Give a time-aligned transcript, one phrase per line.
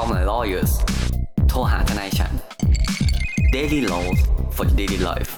[0.00, 0.72] Call my lawyers
[1.48, 2.32] โทรหาทนายฉัน
[3.54, 4.18] Daily Laws
[4.56, 5.32] for Daily Life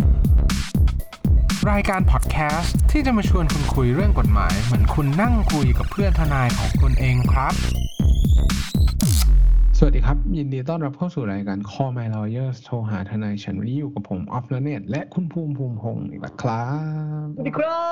[1.71, 7.54] รายการพอดแคสต์ที่จะมาชวนคุณคุยเรื่องกฎหมาย เหมือนคุณนั่งคุยกับเพื่อนทนายของคุณเองครับ
[9.79, 16.66] สวัสดีครับ ยินดีต้อนรับเข้าสู่รายการ Call My Lawyers โทรหาทนายฉันวันนี้อยู่กับผมออฟและเนตและคุณภูมิภูมิพงศ์อีกแล้วครั
[17.25, 17.83] บสวัสดีครั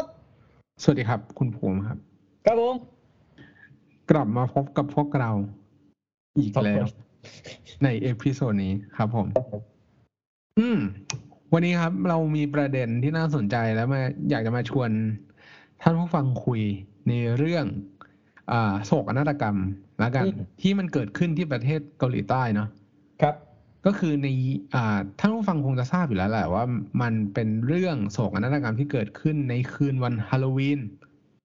[0.00, 0.02] บ
[0.82, 1.98] สวัสดีครับ คุณภูมิครับ
[2.46, 2.76] ครับผม
[4.10, 5.32] กลับมาพบกับพวกเรา
[6.38, 6.84] อีกแล้ว
[7.84, 9.26] ใน episode นี้ครับผม
[10.58, 10.78] อืม
[11.52, 14.00] วันนี้ครับ เรามีประเด็นที่น่าสนใจแล้วมา
[14.30, 14.90] อยากจะมาชวน
[15.82, 16.62] ท่านผู้ฟังคุย
[17.08, 17.64] ในเรื่อง
[18.52, 19.56] อ่าโศกนาฏกรรม
[20.00, 20.24] แล้วกัน
[20.60, 22.68] ที่มันเกิดขึ้นที่ประเทศเกาหลีใต้เนาะ
[23.22, 23.34] ครับ
[23.86, 24.28] ก็คือใน
[24.74, 26.64] อ่าท่านผู้ฟังคงจะทราบอยู่แล้วแหละว่า
[27.02, 30.80] มันเป็นเรื่องโศกนาฏกรรมที่เกิดขึ้นในคืนวันฮาโลวีน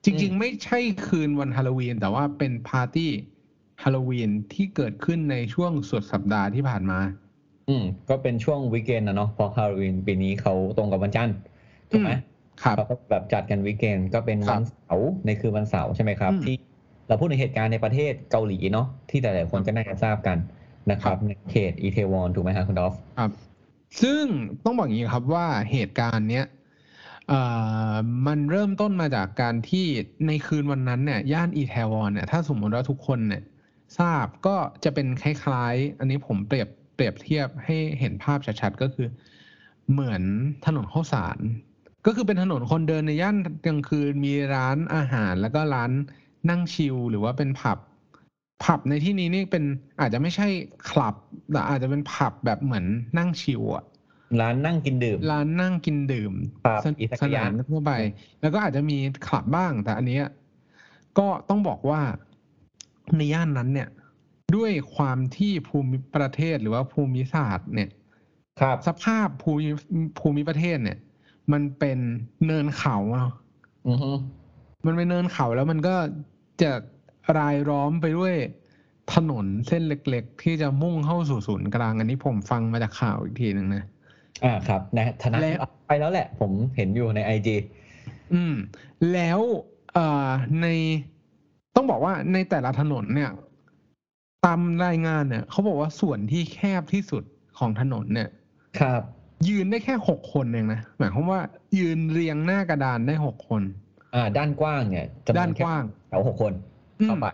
[0.04, 3.12] จริง ๆ ไม่ใช่คืนวันฮาโลวีนแต่ว่าเป็นปาร์ตี้
[3.84, 7.00] ฮาโลวีนที่เกิดขึ้นในช่วงสุดสัปดาห์ที่ผ่านมา
[7.70, 11.38] อืม ก็เป็นช่วง weekend นะเนาะเพราะฮาโลวีนปีนี้เขาตรงกับวันจันทร์
[11.90, 12.12] ถูกไหม
[12.64, 16.56] ครับเขาก็แบบจัดกัน weekend ก็เป็นครัวับนเสาร์ในคืนวันเสาร์ใช่ไหมครับอืมที่
[17.08, 20.38] เราพูดถึงเหตุการณ์ในประเทศเกาหลีเนาะที่หลายๆคนก็น่าจะทราบกัน
[20.92, 23.32] นะครับในเขตอิแทวอนถูกไหมครับคุณออฟครับ
[24.02, 24.24] ซึ่ง
[24.64, 26.46] ต้องบอกอย่างนี้ครับว่าเหตุการณ์เนี้ย
[27.28, 27.42] เอ่
[27.92, 27.94] อ
[28.28, 29.86] มันเริ่มต้นมาจากการที่
[30.28, 33.42] ในคืนวันนั้นเนี่ยย่านอีแทวอนเนี่ยถ้าสมมติว่าทุกคนเนี่ย
[33.98, 39.08] ทราบก็จะเป็นคล้ายๆ อันนี้ผมเปรียบเปรียบเทียบให้เห็นภาพชัดๆก็คือ
[39.92, 40.24] เหมือน
[40.66, 41.38] ถนนข้าวสาร
[42.06, 45.92] ก็คือเป็นถนนคนเดินในย่านกลางคืนมีร้านอาหารแล้วก็ร้าน
[46.50, 47.78] นั่งชิลหรือว่าเป็นผับ
[48.64, 49.64] ผับในที่นี้นี่เป็น
[50.00, 50.48] อาจจะไม่ใช่
[50.90, 51.16] คลับ
[51.52, 52.86] แต่อาจจะเป็นผับแบบเหมือน
[53.18, 53.86] นั่งชิลอะ
[54.42, 56.34] ร้านนั่งกินดื่ม ร้านนั่งกินดื่ม
[56.66, 57.92] ครับสนุอิกซากสายะนานทั่วไป
[58.42, 58.98] แล้วก็อาจจะมี
[59.28, 60.26] คลับบ้างแต่อันเนี้ย
[61.18, 62.02] ก็ต้องบอกว่า
[63.18, 63.90] ในย่านนั้นเนี่ย
[64.56, 67.90] ด้วยความที่ภูมิประเทศหรือว่าภูมิศาสตร์เนี่ย
[68.62, 69.72] ครับสภาพภูมิ
[70.20, 70.98] ภูมิประเทศเนี่ย
[71.52, 72.00] มันเป็น
[72.46, 73.28] เนินเขาอะ
[73.88, 74.12] อือฮึ
[74.86, 75.96] มันเป็นเนินเขาแล้วมันก็
[76.62, 76.72] จะ
[77.38, 78.36] รายล้อมไปด้วย
[79.14, 83.84] ถนนเส้นเล็ก ๆ ที่จะมุ่งเข้าสู่ศูนย์กลาง อันนี้ผมฟังมาจากข่าวอีกทีหนึ่งนะ
[84.44, 85.58] อ่าครับนะธนาแล้ว
[85.88, 87.56] ไปแล้วแหละ ผมเห็นอยู่ในไอจี
[88.34, 88.54] อืม
[89.14, 89.40] แล้ว
[89.94, 90.28] เอ่อ
[90.62, 90.68] ใน
[91.76, 93.32] ต้องบอกว่าในแต่ละถนนเนี่ย
[94.46, 97.24] ตามรายงานเนี่ยเขาบอกว่าส่วนที่แคบที่สุด
[97.60, 98.30] ของถนนเนี่ย
[98.80, 99.02] ครับ
[99.48, 101.42] ยืนได้แค่หกคนเองนะหมายความว่า
[101.78, 103.62] ยืนเรียงหน้ากระดานได้หกคน
[104.16, 106.54] อ่า ด้านกว้างเนี่ยจำวด้านแค่กว้างแถวหกคน
[107.02, 107.28] อืมเข้าไป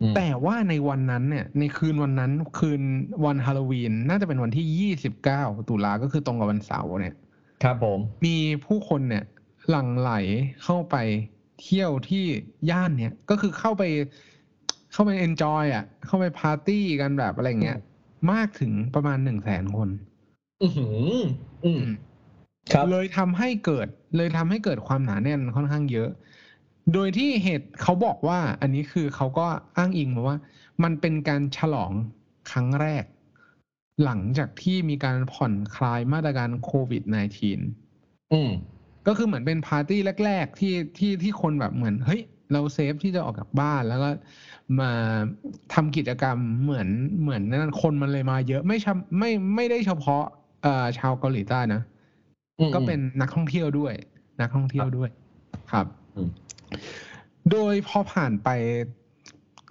[0.00, 2.82] อืมแต่ว่าในวันนั้นเนี่ย ในคืนวันนั้นคืน
[3.24, 7.14] วันฮาโลวีนน่าจะเป็นวันที่ยี่สิบเก้าตุลาก็คือตรงกับวันเสาร์เนี่ย
[7.62, 8.36] ครับผม มี
[8.66, 9.24] ผู้คนเนี่ย
[9.68, 10.12] หลั่งไหล
[10.62, 10.96] เข้าไป
[11.62, 12.24] เที่ยวที่
[12.70, 13.82] ย่านเนี่ยก็คือเข้าไป
[14.92, 17.78] เข้าไป enjoy อะ เข้าไปปาร์ตี้กันแบบอะไรเงี้ย
[18.32, 19.88] มากถึงประมาณหนึ่งแสนคน
[20.62, 21.16] อือหือ
[21.64, 21.84] อืม
[22.72, 26.10] ครับเลยทำให้เกิด เลยทำให้เกิดความหนาแน่นค่อนข้างเยอะ
[26.92, 29.46] โดยที่เหตุเขาบอกว่า อันนี้คือเขาก็
[29.76, 30.36] อ้างอิงมาว่า
[30.82, 31.92] มันเป็นการฉลอง
[32.50, 33.04] ครั้งแรก
[34.04, 37.02] หลังจากที่มีการผ่อนคลายมาตรการโควิด
[37.68, 38.50] -19 อืม
[39.06, 44.10] ก็คือเหมือนเป็นปาร์ตี้แรก ๆ ที่ที่ที่คนแบบเหมือนเฮ้ยเราเซฟที่จะออกจากบ้านแล้วก็
[44.80, 44.90] มา
[45.74, 46.88] ทำกิจกรรมเหมือน
[47.20, 50.24] เหมือนนั้นคนมันเลยมาเยอะไม่ใช่ไม่ไม่ได้เฉพาะ
[50.62, 51.80] เอ่อชาวเกาหลีใต้นะ
[52.58, 53.94] อืมก็เป็นนักท่องเที่ยวด้วย
[54.40, 55.10] นักท่องเที่ยวด้วย
[55.72, 56.28] ครับอืม
[57.50, 58.48] โดยพอผ่านไป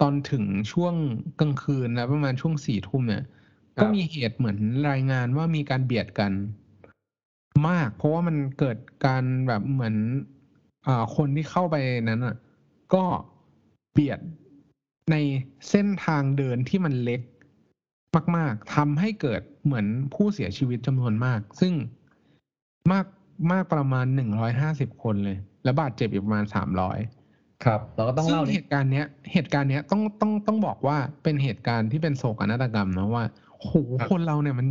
[0.00, 0.94] ตอนถึงช่วง
[1.40, 3.24] กลางคืนแล้วประมาณช่วงสี่ทุ่มเนี่ย
[3.80, 4.58] ก็มีเหตุเหมือน
[4.90, 6.32] รายงานว่ามีการเบียดกัน
[7.68, 8.76] มาก เพราะว่ามันเกิด
[9.06, 9.94] การแบบเหมือน
[10.86, 12.36] อ่าคนที่เข้าไปนั้นอะ
[12.94, 13.04] ก็
[13.92, 14.20] เบียด
[15.10, 15.16] ใน
[15.70, 17.20] เส้นทางเดินที่มันเล็ก
[18.36, 21.72] มาก ๆทำให้เกิดเหมือนผู้เสียชีวิตจำนวนมาก ซึ่ง
[22.92, 23.06] มาก
[23.52, 26.98] มากประมาณหนึ่งร้อยห้าสิบคนเลย และบาดเจ็บอีกประมาณสามร้อย
[27.64, 33.24] ครับ เราก็ต้องซึ่งเล่าเหนิดตุการณ์เนี้ย เหตุการณ์เนี้ยต้องต้องต้องบอกว่าเป็นเหตุการณ์ที่เป็นโศกนาฏกรรมนะว่า
[33.60, 33.70] โห
[34.10, 34.68] คนเราเนี่ยมัน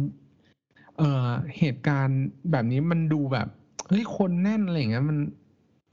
[1.02, 2.22] เอ่อเหตุการณ์
[2.52, 3.48] แบบนี้มันดูแบบ
[3.88, 5.18] เฮ้ยคนแน่นอะไรอย่างเงี้ยมัน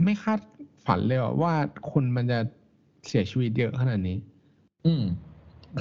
[0.04, 0.38] ไม่คาด
[0.86, 1.54] ฝันเลยอะว่า
[1.92, 2.38] คนมันจะ
[3.08, 4.16] เสียชีวิตเยอะขนาดนี้
[4.86, 5.02] อืม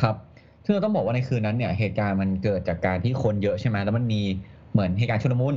[0.01, 0.15] ครับ
[0.63, 4.21] ซึ่งเราต้องบอกว่าในคืนนั้นเนี่ย เหตุการณ์มันเกิดจากการที่คนเยอะใช่ไหมแล้วมันมี
[4.71, 5.55] เหมือนเหตุการณ์ชุลมุน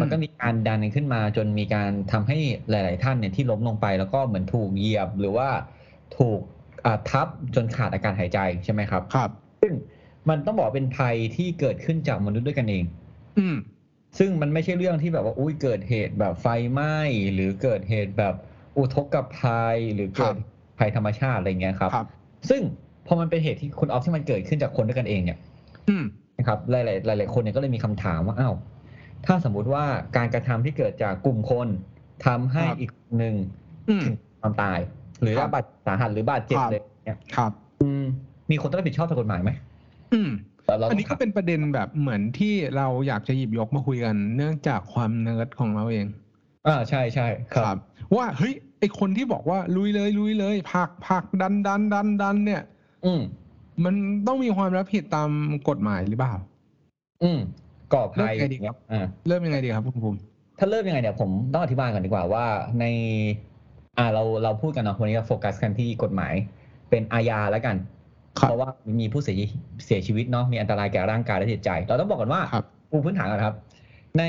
[0.00, 2.38] มันก็มีการดันกันขึ้นมาจนมีการทำให้
[2.70, 5.48] หลาย ๆ ท่านเนี่ยที่ล้มลงไป แล้วก็เหมือนถูกเหยียบหรือว่า
[6.18, 6.38] ถูก
[6.84, 9.30] อ่าทับจนขาดอากาศหายใจใช่ไหมครับ ครับ
[9.60, 9.72] ซึ่ง
[10.28, 12.84] มันต้องบอกเป็นภัยที่เกิดขึ้นจากมนุษย์ด้วยกันเอง
[13.38, 13.56] อืม
[14.18, 16.96] ซึ่งมันไม่ใช่เรื่องที่แบบว่าอุ้ยเกิดเหตุแบบไฟไหม้
[17.34, 18.34] หรือเกิดเหตุแบบ
[18.78, 20.34] อุทกภัยหรือเกิด
[20.78, 22.06] ภัยธรรมชาติอะไรเงี้ยครับครับ
[22.50, 22.62] ซึ่ง
[23.06, 25.38] พอมันเป็นเหตุที่คุณออฟที่มันเกิดขึ้นจากคนด้วยกันเองเนี่ย
[25.88, 26.04] อืม
[26.38, 26.74] นะครับห
[27.08, 28.54] ลายๆหลาย ๆ คนเนี่ยก็เลยมีคำถามว่าอ้าว
[29.26, 29.84] ถ้าสมมุติว่า
[30.16, 31.68] การกระทำที่เกิดจากกลุ่มคน
[32.26, 33.34] ทำให้ครับอีกคนหนึ่ง
[33.88, 34.78] อืมถึงความตาย
[35.22, 37.50] หรือครับบาดสาหัสหรือบาดเจ็บครับเลยเนี่ยครับ
[37.80, 38.04] อืม
[38.50, 39.50] มีคนต้องรับผิดชอบทางกฎหมายไหม
[40.12, 40.30] อืม
[40.64, 46.06] แต่เราอันนี้ก็เป็นประเด็นแบบเหมือนที่เราอยากจะหยิบยกมาคุยกัน เนื่องจากความเนิร์ดของเราเอง
[46.66, 47.76] อ่าใช่ใช่ครับ
[48.16, 52.62] ว่าเฮ้ยไอคนที่บอกว่าลุยเลยลุยเลยผลักผลักดันดันดันดันเนี่ย
[53.06, 53.20] อืม
[53.84, 53.94] มัน
[54.26, 55.30] ต้องมีความรับผิดตาม
[55.68, 56.34] กฎหมายหรือเปล่า
[57.22, 57.38] อืม
[57.92, 60.18] ก่อภัยเริ่มไงดีครับอ่าเริ่มยังไงดีครับคุณภูมิ
[60.58, 62.44] ถ้าเริ่มยังไงเนี่ยผมต้องอธิบายก่อนดีกว่าว่า
[62.80, 62.84] ใน
[63.98, 66.34] อ่าเราเราพูดกันเนาะวันนี้เราโฟกัสกันที่กฎหมาย
[66.90, 68.03] เป็นอาญาแล้วกันครับ
[68.34, 68.68] เพราะว่า
[69.00, 69.36] มีผู้เสีย
[69.84, 73.56] เสียชีวิตเนาะมีอันตรายแก่ร่างกายและจิตใจ เราต้องบอกก่อนว่าครับปูพื้นฐานก่อนครับ
[74.18, 74.22] ใน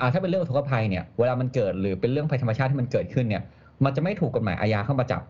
[0.00, 3.42] อ่าถ้าเป็นเรื่องอุทกภัยเนี่ยเวลามันเกิดหรือเป็นเรื่องภัยธรรมชาติที่มันเกิดขึ้นเนี่ย
[3.84, 5.22] มันจะไม่ถูกกฎหมายอาญาเข้ามาจับ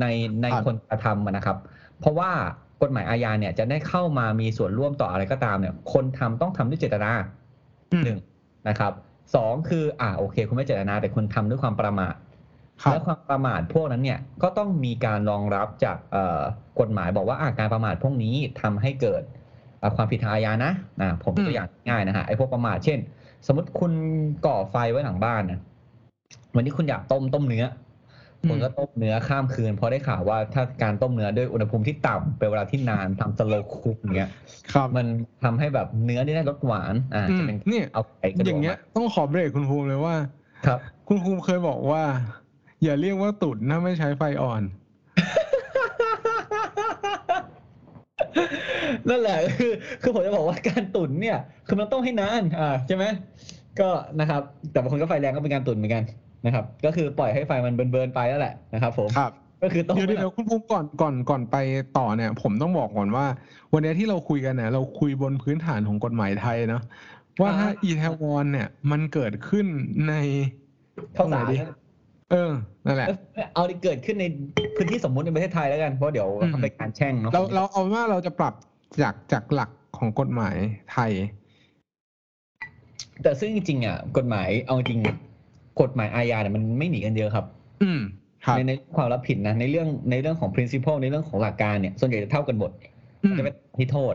[0.00, 0.06] ใน
[0.42, 1.56] ในครับคนกระทำอะนะครับ
[2.00, 2.30] เพราะว่า
[2.82, 7.10] กฎหมายอาญาเนี่ยจะได้เข้ามามีส่วนร่วมต่ออะไรก็ตามเนี่ย คนทำต้องทำด้วยเจตนา
[7.92, 8.18] อืมหนึ่ง
[8.68, 8.92] นะครับ
[9.34, 12.25] สองคืออ่าโอเค คุณไม่เจตนาแต่คุณทำด้วยความประมาทครับ
[12.90, 16.42] และความประมาทพวกนั้นเนี่ยก็ต้องมีการรองรับจากเอ่อ
[16.80, 19.22] กฎหมายบอกว่าอาการประมาทพวกนี้ทำให้เกิด
[19.78, 22.98] เอ่อความผิดทางอาญานะอ่าผมยกตัวอย่างง่ายนะฮะไอ้พวกประมาทเช่น
[23.46, 23.92] สมมติคุณ
[24.46, 25.60] ก่อไฟไว้หลังบ้านนะ
[26.54, 27.64] วันนี้คุณอยากต้มต้มเนื้อ
[28.42, 34.30] อมคุณก็ต้มเนื้อข้ามคืนเพราะได้ข่าวว่าถ้าการต้มเนื้อด้วยอุณหภูมิที่ต่ำเป็นเวลาที่นานทำสโลคุกอย่างเงี้ย
[34.72, 35.06] ครับมัน
[35.44, 40.14] ทำให้แบบเนื้อนี่ได้รสหวานอ่าอืจะมเป็นเนี่ยเอาไก่กระอโดย่าดงเงี้ยต้องขอเบรกคุณภูมิเลยว่า
[40.66, 42.02] ครับ คุณภูมิเคยบอกว่า
[42.82, 44.62] อย่าเรียกว่าตุ่นถ้าไม่ใช้ไฟอ่อน
[49.08, 53.04] นั่นแหละคือคือผมจะบอกว่าการตุ๋นเนี่ยคือมันต้องให้นานอ่าใช่ไหม
[53.80, 53.88] ก็
[54.20, 54.42] นะครับ
[54.72, 56.04] แต่บางคนก็ไฟแรงก็เป็นการตุ๋นเหมือนกัน
[56.46, 59.32] นะครับ ก็คือปล่อยให้ไฟมันเบิร์นๆไปแล้วแหละนะครับ ผมครับ
[59.62, 61.56] ก็คือต้องเดี๋ยวเดี๋ยวคุณภูมิก่อนก่อนก่อนไป
[61.98, 63.26] ต่อเนี่ย ผมต้องบอกก่อนว่า
[63.72, 66.82] วันนี้ที่เราคุยกันเนี่ย เราคุยบนพื้นฐานของกฎหมายไทยเนาะ
[67.40, 69.66] ว่าถ้าอีเทวอนเนี่ย มันเกิดขึ้น
[70.08, 70.14] ใน
[71.14, 71.56] เข้าสารตรงไหนดี
[72.30, 72.52] เออ
[72.86, 73.08] นั่นแหละ
[73.54, 74.24] เอาที่เกิดขึ้นใน
[74.76, 78.54] พื้นที่สมมุติในประเทศไทยแล้วกันเพราะเดี๋ยวอืมทำเป็นการแช่งเนาะเราเราเอาว่าเราจะปรับ
[79.02, 80.56] จากจากหลักของกฎหมาย
[80.92, 81.12] ไทย
[83.22, 85.00] แต่ซึ่งจริงๆอะกฎหมายเอาจริง
[85.80, 87.46] กฎหมายอาญาเนี่ยมันไม่หนีกันเยอะครับ
[87.82, 88.00] อืม
[88.44, 92.70] ครับในในความรับผิดนะในเรื่องในเรื่องของ principle ในเรื่องของหลักการเนี่ยส่วนใหญ่จะเท่ากันหมด
[93.24, 94.14] อืมจะเป็นที่โทษ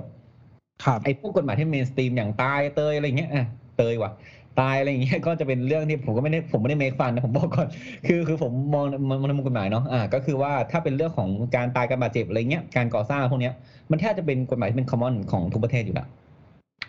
[0.85, 3.45] ครับไอ้พวกกฎหมายที่เมนสตรีมอย่างตายเตยอะไรเงี้ยอะ
[3.77, 4.11] เตยว่ะ
[4.59, 7.67] ตายอะไรอย่างเงี้ยก็จะเป็นเรื่องที่ผมก็ไม่ได้ผมไม่ได้เมคฟันนะผมบอกก่อน
[8.07, 13.53] คือคือผมมองมองมองในมุมกฎหมายเนาะอ่าก็คือว่าถ้าเป็นเรื่องของการตายการบาดเจ็บอะไรเงี้ยการก่อสร้างพวกเนี้ย
[13.91, 16.07] มันแทบจะเป็นกฎหมายที่เป็น common ของทุกประเทศอยู่แล้ว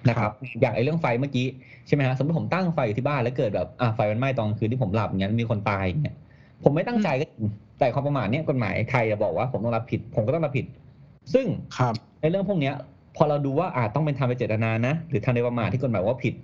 [0.09, 1.47] นะครับอย่างไอ้เรื่องไฟเมื่อกี้
[1.87, 6.17] ใช่ไหมฮะสมมติผมตั้งไฟอยู่ที่บ้านแล้วเกิดแบบอ่าไฟมันไหม้ตอนคืนที่ผมหลับอย่างเงี้ยมีคนตายอย่างเงี้ย
[6.65, 7.47] ผมไม่ตั้งใจก็จริง
[7.79, 10.67] แต่ความประมาทเนี้ยกฎหมายไทยจะบอกว่าผมต้องรับผิด ผมก็ต้องรับผิด
[11.35, 11.47] ซึ่ง
[11.79, 12.75] ครับในเรื่องพวกเนี้ย
[13.17, 16.35] พอเราดูว่าอาจต้องเป็นทำไปเจตนานะ หรือทำในประมาทที่กฎหมายว่าผิด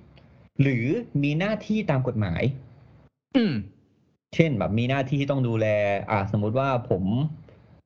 [0.63, 0.87] หรือ
[1.23, 2.43] มีหน้าที่ตามกฎหมาย
[3.37, 3.55] อืม
[4.35, 5.67] เช่นแบบมีหน้าที่ที่ต้องดูแล
[6.11, 7.03] อ่า สมมุติว่าผม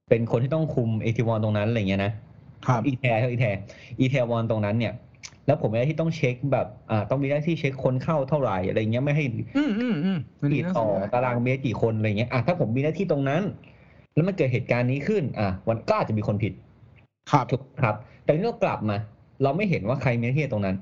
[0.08, 2.12] เป็นคนที่ต้องคุมเอทีวอนตรงนั้นอะไรเงี้ยนะ
[2.66, 3.44] ครับอีแทอีแท
[3.98, 4.94] อีแทวอนตรงนั้นเนี่ย
[5.46, 9.24] แล้วผมมีหน้าที่ต้องเช็คแบบอ่าต้องมีหน้าที่เช็คคนเข้าเท่าไหร่อะไรเงี้ยไม่ให้
[9.56, 13.42] อืมอืมอืมอันตินี้ดน่าสต่อนใจตารางเมตรกี่คนอะไรเงี้ยอะถ้าผมมีหน้าที่ตรงนั้น
[14.14, 16.52] แล้วมันเกิดเหตุการณ์นี้ขึ้น อะวันก็อาจจะมีคนผิด
[17.30, 18.96] ครับถูกครับ แต่ที่เรากลับมา
[19.42, 20.76] เราไม่เห็นว่าใครมีหน้าที่ตรงนั้น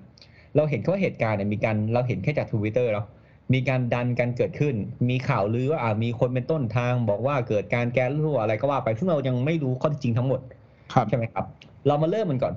[0.57, 3.07] เราเห็นแค่ว่าเหตุการณ์เนี่ยมีการเราเห็นแค่จากทวิตเตอร์เนาะ
[3.52, 4.75] มีการดันกันเกิดขึ้น
[5.09, 10.40] มีข่าวลือว่าอ่ามีคนเป็นต้นทาง บอกว่าเกิดการแก๊สรั่วอะไรก็ว่าไปซึ่งเรายังไม่รู้ข้อเท็จจริงทั้งหมด
[10.92, 11.45] ครับใช่ไหมครับ
[11.87, 12.54] เรามาเริ่มมันก่อน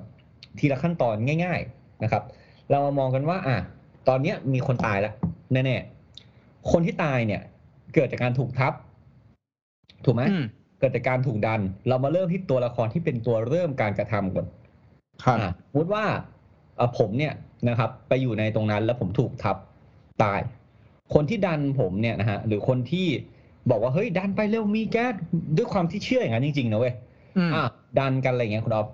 [0.58, 2.22] ทีละขั้นตอนง่าย ๆนะครับ
[2.70, 3.56] เรามามองกันว่า อะ
[4.08, 5.14] ตอนเนี้ยมีคนตายแล้ว
[5.52, 7.40] แน่ๆคนที่ตายเนี่ย
[7.94, 8.72] เกิดจากการถูกทับ
[10.04, 10.44] ถูกไหมอืม
[10.78, 14.46] เกิดจากการถูกดัน เรามาเริ่มที่ตัวละครที่เป็นตัวเริ่มการกระทำก่อน
[15.24, 16.33] ครับอะสมมติว่าเอ่อ
[16.98, 17.34] ผมเนี่ย
[17.68, 19.56] นะครับ ไปอยู่ในตรงนั้นแล้วผมถูกทับ
[20.22, 20.40] ตาย
[21.14, 23.06] คนที่ดันผมเนี่ยนะฮะหรือคนที่
[23.70, 25.14] บอกว่าเฮ้ยดันไปเร็วมีแก๊ส
[25.56, 26.94] ด้วยความที่เชื่ออย่างนั้นจริงๆนะเว้ย
[27.38, 27.64] อืมอะ
[27.98, 28.86] ดันกันอะไรอย่างเงี้ยคุณอ๊อฟ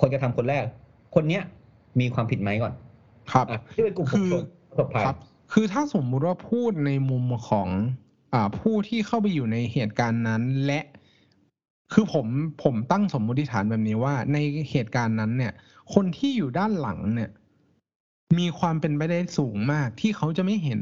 [0.00, 0.64] คนกระทำคนแรก
[1.14, 1.42] คนเนี้ย
[2.00, 2.72] มีความผิดไหมก่อน
[3.32, 5.16] ครับอะที่เป็นกลุ่มคืผู้อชนประสบภัยครับ
[5.52, 7.68] คือถ้าสมมุติว่าพูดในมุมของ
[8.34, 10.80] อ่าผู้ที่เข้าไปอยู่ในเหตุการณ์นั้นและ
[11.92, 12.26] คือผม
[12.62, 14.36] ผมตั้งสมมุติฐานแบบนี้ว่าใน
[14.70, 15.52] เหตุการณ์นั้นเนี่ย
[15.94, 17.30] คนที่อยู่ด้านหลังเนี่ย
[18.38, 20.80] มีความเป็นไปได้สูงมากที่เขาจะไม่เห็น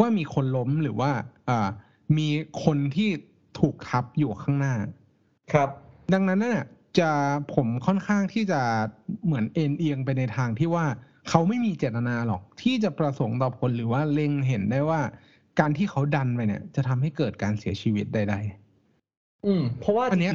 [0.00, 1.10] ว่ามีคนล้มหรือว่า
[1.48, 1.68] อ่า
[2.18, 2.28] มี
[2.64, 3.10] คนที่
[3.58, 4.74] ถูกทับอยู่ข้างหน้า
[5.52, 5.68] ครับ
[6.12, 6.66] ดังนั้นน่ะ
[6.98, 7.10] จะ
[7.54, 8.60] ผมค่อนข้างที่จะ
[9.24, 10.86] เหมือนเอ็นเอียงไปในทางที่ว่า
[11.28, 15.00] เขาไม่มีเจตนาหรอก ที่จะประสงค์ต่อผลหรือว่าเล็งเห็นได้ว่า
[15.60, 18.36] การที่เขาดันไปเนี่ย จะทำให้เกิดการเสียชีวิตใด
[19.46, 20.34] อืม เพราะว่าอันเนี้ย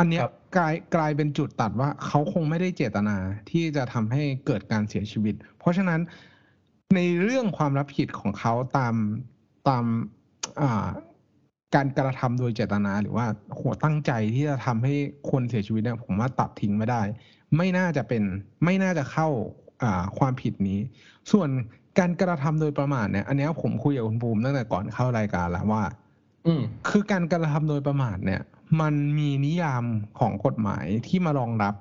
[0.00, 3.16] อันเนี้ยครับกลายกลายเป็นจุดตัดว่าเขาคงไม่ได้เจตนา
[3.50, 6.00] ที่จะทำให้เกิดการเสียชีวิต เพราะฉะนั้น
[6.96, 8.94] ในเรื่องความรับผิดของเขาตาม
[9.68, 9.84] ตาม
[10.62, 10.86] อ่า
[11.74, 13.26] การกระทำโดยเจตนาหรือว่า
[13.58, 14.94] หัวตั้งใจที่จะทำให้
[15.30, 17.02] คนเสียชีวิตเนี่ยผมว่าตัดทิ้งไม่ได้
[17.56, 18.22] ไม่น่าจะเป็น
[18.64, 19.28] ไม่น่าจะเข้า
[19.82, 20.78] อ่าความผิดนี้
[21.32, 21.48] ส่วน
[21.98, 25.82] การกระทำโดยประมาทเนี่ย อันเนี้ยผมคุยกับคุณภูมิตั้งแต่ก่อนเข้ารายการแล้วว่า
[26.46, 28.40] อืม คือการกระทำโดยประมาทเนี่ย
[28.80, 29.84] มันมีนิยาม
[30.18, 31.74] ของกฎหมายที่มารองรับ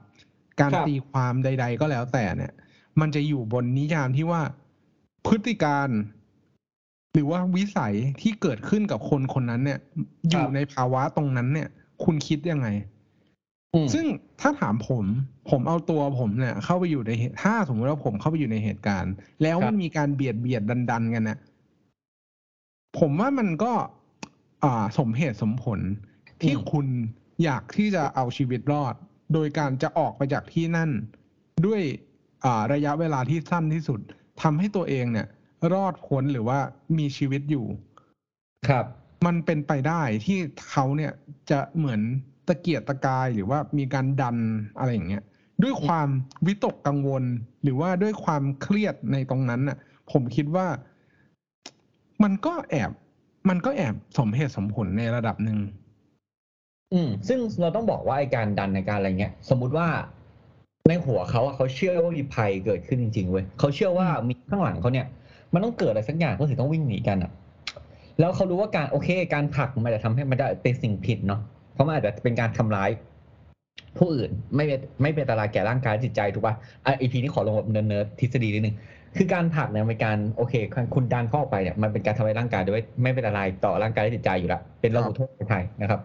[0.59, 2.53] การครับตีความใด ๆ ก็แล้วแต่เนี่ย
[2.99, 4.41] มันจะอยู่บนนิยามที่ว่า
[5.27, 5.89] พฤติการ
[7.13, 9.79] หรือว่าวิสัยที่เกิดขึ้นกับคนคนนั้นเนี่ย
[10.29, 11.69] อยู่ในภาวะตรงนั้นเนี่ย
[12.03, 12.67] คุณคิดยังไง
[13.73, 14.05] อืมซึ่ง
[14.41, 15.05] ถ้าถามผม
[15.49, 21.39] ผมเอาตัวผมเนี่ย เข้าไปอยู่ในเหตุถ้าสมมติว่าผมเข้าไปอยู่ในเหตุการณ์ แล้วครับมันมีการเบียดเบียดดันดันๆกันเนี่ย
[22.99, 23.71] ผมว่ามันก็
[24.63, 25.79] อ่า สมเหตุสมผล
[26.41, 26.87] ที่คุณ
[27.43, 28.95] อยากที่จะเอาชีวิตรอด
[29.33, 30.89] โดยการจะออกไปจากที่นั่น
[31.65, 31.81] ด้วย
[32.45, 33.99] อ่าระยะเวลาที่สั้นที่สุด
[34.41, 35.27] ทำให้ตัวเองเนี่ย
[35.73, 36.59] รอดพ้นหรือว่า
[36.97, 37.65] มีชีวิตอยู่
[38.67, 38.85] ครับ
[39.25, 41.11] มันเป็นไปได้ที่เขาเนี่ย
[41.51, 42.01] จะเหมือน
[42.47, 44.37] ตะเกียกตะกายหรือว่ามีการดัน
[44.77, 45.23] อะไรอย่างเงี้ย
[45.63, 46.07] ด้วยความ
[46.47, 47.23] วิตกกังวล
[47.63, 49.77] หรือว่าด้วยความเครียดในตรงนั้นน่ะ
[50.11, 50.67] ผมคิดว่า
[52.23, 52.91] มันก็แอบ
[53.49, 55.59] มันก็แอบสมเหตุสมผลในระดับหนึ่ง
[56.93, 59.87] อืมซึ่งเราต้องบอกว่าไอการดันในการอะไรเงี้ย สมมุติว่า
[60.87, 65.05] ในหัวเขาอะเขาเชื่อว่ามีภัยเกิดขึ้นจริงๆเว้ยเขาเชื่อว่ามีข้างหลังเขาเนี่ย
[65.53, 67.31] มันต้องเกิดอะไรสักอย่างเขาถึงต้องวิ่งหนีกันอะ
[68.19, 71.41] แล้วเขารู้ว่าการโอเค การผลักมันอาจจะทำให้มันได้เป็นสิ่งผิดเนาะ
[71.73, 72.89] เพราะมันอาจจะเป็นการทำร้าย
[73.97, 76.55] ผู้อื่นไม่เป็นไม่เป็นอันตรายแก่ร่างกายและจิตใจถูกป่ะ
[76.85, 78.75] อะ EP นี้ขอลงแบบเนิร์ดๆทฤษฎีนิดนึง
[79.17, 80.53] คือการผลักเนี่ยเป็นการโอเค
[80.95, 85.99] คุณดันเข้าออกไปเนี่ยมันเป็นการทำร้ายร่างกายโดยไม่เป็นอะไรต่อร่างกายและจิตใจอยู่แล้วเป็นลหุโทษในไทยนะครับ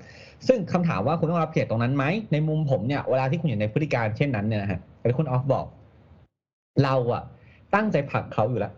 [0.49, 4.81] ซึ่งคำถามว่าคุณต้องรับเกียรติตรงนั้นไหมในมุมผมเนี่ยเวลาที่คุณอยู่ในพฤติการเช่นนั้นเนี่ยนะฮะ
[5.11, 5.67] ที่คุณออฟบอก
[6.83, 7.23] เราอะ
[7.75, 8.73] ตั้งใจผลักเขาอยู่แล้ว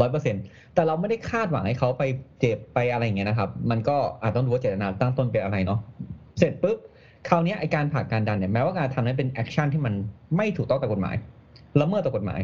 [0.00, 0.36] ร้อยเปอร์เซ็น
[0.74, 2.02] แต่เราไม่ได้คาดหวังให้เขาไป
[2.40, 5.80] เจ็บไปอะไรอย่างเงี้ยนะครับ มันก็อาจต้องดูว่าเจตนาตั้งต้นเป็นอะไรเนาะ
[6.38, 6.78] เสร็จปุ๊บ
[7.28, 9.94] คราวเนี้ยไอการผลักการดันเนี่ยแม้ว่าการทำนั้นเป็น action ที่มัน
[10.36, 11.16] ไม่ถูกต้องตามกฎหมาย
[11.80, 12.40] ละเมิดต่อกฎหมาย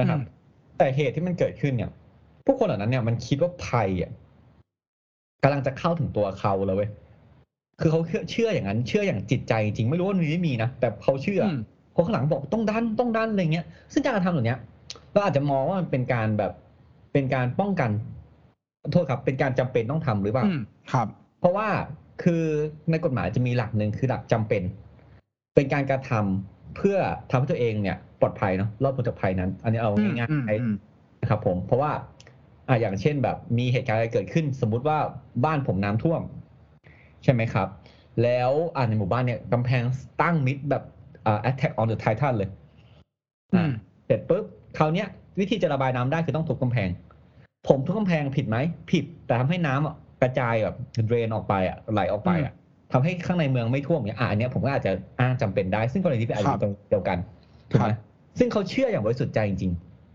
[0.00, 0.43] นะครับอืม
[0.78, 1.90] แต่เหตุที่มันเกิดขึ้นเนี่ย
[2.44, 4.10] ผู้คนเหล่านั้นเนี่ยมันคิดว่าภัยอะ
[5.42, 6.90] กำลังจะเข้าถึงตัวเขาแล้วเว้ย
[7.80, 11.58] คือเขาเชื่อเชื่ออย่างนั้น เชื่ออย่างจิตใจจริงไม่รู้ว่ามีไม่มีนะแต่เขาเชื่ออม
[11.94, 14.56] คนข้างหลังบอกต้องดันต้องดันอะไรเงี้ย ซึ่งการกระทำเหล่านี้
[15.12, 16.52] เราอาจจะมองว่ามันเป็นการแบบ
[17.12, 17.90] เป็นการป้องกัน
[18.92, 20.60] โทษครับ เป็นการจำเป็นต้องทำหรือเปล่าอืม
[20.92, 21.06] ครับ
[21.40, 21.68] เพราะว่า
[22.22, 22.44] คือ
[22.90, 24.62] ในกฎหมายจะมีหลักหนึ่งคือหลักจำเป็น
[25.54, 26.96] เป็นการกระทำ เพื่อ
[27.30, 30.74] ทำให้ตัวเองเนี่ยปลอดภัยเนาะรอดพ้นจากภัยนั้น อันนี้เอาอืมง่ายอืมๆอืม
[31.20, 31.92] นะครับผมเพราะว่า
[32.68, 34.98] อ่าอย่างเช่นแบบมีเหตุการณ์อะไรเกิดขึ้น สมมุติว่า
[35.44, 36.20] บ้านผมน้ำท่วม
[37.24, 37.68] ใช่ไหมครับ
[38.22, 39.82] แล้วอ่าในหมู่บ้านเนี่ยกำแพง
[40.22, 40.82] ตั้งมิดแบบ
[41.26, 42.48] อ่า attack on the titan เลย
[43.54, 43.70] อือ่าม
[44.06, 44.44] เสร็จปุ๊บ
[44.78, 45.08] คราวเนี้ย
[45.40, 46.88] วิธีจะระบายน้ำได้คือต้องทุบกำแพง
[47.68, 48.56] ผมทุบกำแพงผิดไหม
[48.90, 50.76] ผิดแต่ทำให้น้ำอะกระจายแบบ
[51.06, 52.52] เดรนออกไปอะไหลออกไปอะ
[52.96, 57.18] ทำให้ข้างในเมืองไม่ท่วมเนี่ยอ่าอันเนี้ยผมก็อาจจะอ้างจำเป็นได้ ซึ่งกรณีที่เป็นอายุตรงเดียวกัน
[57.70, 57.98] ถูกไหมครับ
[58.38, 59.72] ซึ่งเขาเชื่ออย่างบริสุทธิ์ใจจริง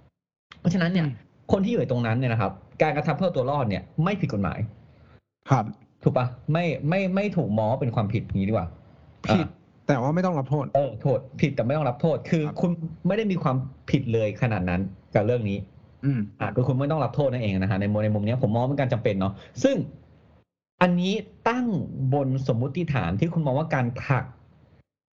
[0.07, 1.13] ๆ เพราะฉะนั้นเนี่ยอืม
[1.51, 4.59] คนที่อยู่ตรงนั้นเนี่ยนะครับ การกระทำเพื่อตัวรอดเนี่ยไม่ผิดกฎหมาย
[5.49, 5.65] ครับ
[6.03, 8.67] ถูกปะไม่ไม่ไม่ถูกมองว่าเป็นความผิดอย่างนี้ดีกว่า
[9.27, 9.57] ผิดอ่า
[9.87, 12.71] แต่ว่าไม่ต้องรับโทษ เออโทษ ผิดแต่ไม่ต้องรับโทษ คือครับคุณ
[13.07, 13.55] ไม่ได้มีความ
[13.91, 14.81] ผิดเลยขนาดนั้น
[15.15, 15.57] กับเรื่องนี้
[16.05, 19.33] อืมอะคือคุณไม่ต้องรับโทษนั่นเองนะฮะในมุมในมุมเนี้ยผมมองว่าเป็นการจำเป็นเนาะ
[19.63, 19.75] ซึ่ง
[20.81, 21.13] อันนี้
[21.49, 21.65] ตั้ง
[22.13, 24.25] บนสมมุติฐานที่คุณมองว่าการผลัก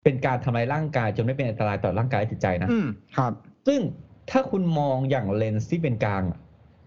[0.03, 3.33] เป็นการทำลายร่างกายจนไม่เป็นอันตรายต่อร่างกายและจิตใจนะอืมครับ
[3.67, 3.79] ซึ่ง
[4.31, 6.39] ถ้าคุณมองอย่างเลนส์ที่เป็นกลางอะ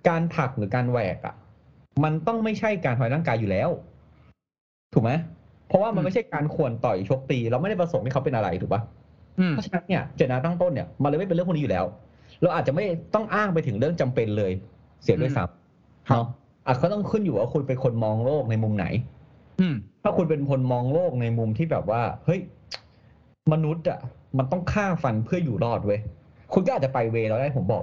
[0.09, 1.35] การผลักหรือการแหวกอะ
[2.05, 3.69] มันต้องไม่ใช่การทำลายร่างกายอยู่แล้ว
[4.93, 5.11] ถูกไหม
[5.69, 8.83] เพราะว่ามันอืมไม่ใช่การข่วนต่อยชกตี เราไม่ได้ประสงค์ให้เขาเป็นอะไรถูกปะ
[9.39, 11.85] อืม เพราะฉะนั้นเนี่ยเจตนาตั้งต้นเนี่ยมันเลยไม่เป็นเรื่องพวกนี้อยู่แล้ว
[12.43, 14.53] เราอาจจะไม่ต้องอ้างไปถึงเรื่องจำเป็นเลย
[15.03, 16.27] เสียด้วยซ้ำครับ เนาะ
[16.69, 18.87] อาจก็ต้องขึ้นอยู่ว่าคุณเป็นคนมองโลกในมุมไหน
[19.61, 22.41] อืม ถ้าคุณเป็นคนมองโลกในมุมที่แบบว่า เฮ้ย
[23.53, 23.99] มนุษย์อะ
[24.39, 26.01] มันต้องฆ่าฟันเพื่ออยู่รอดเว้ย
[26.53, 27.83] คุณก็อาจจะไปเวย์เราได้ผมบอก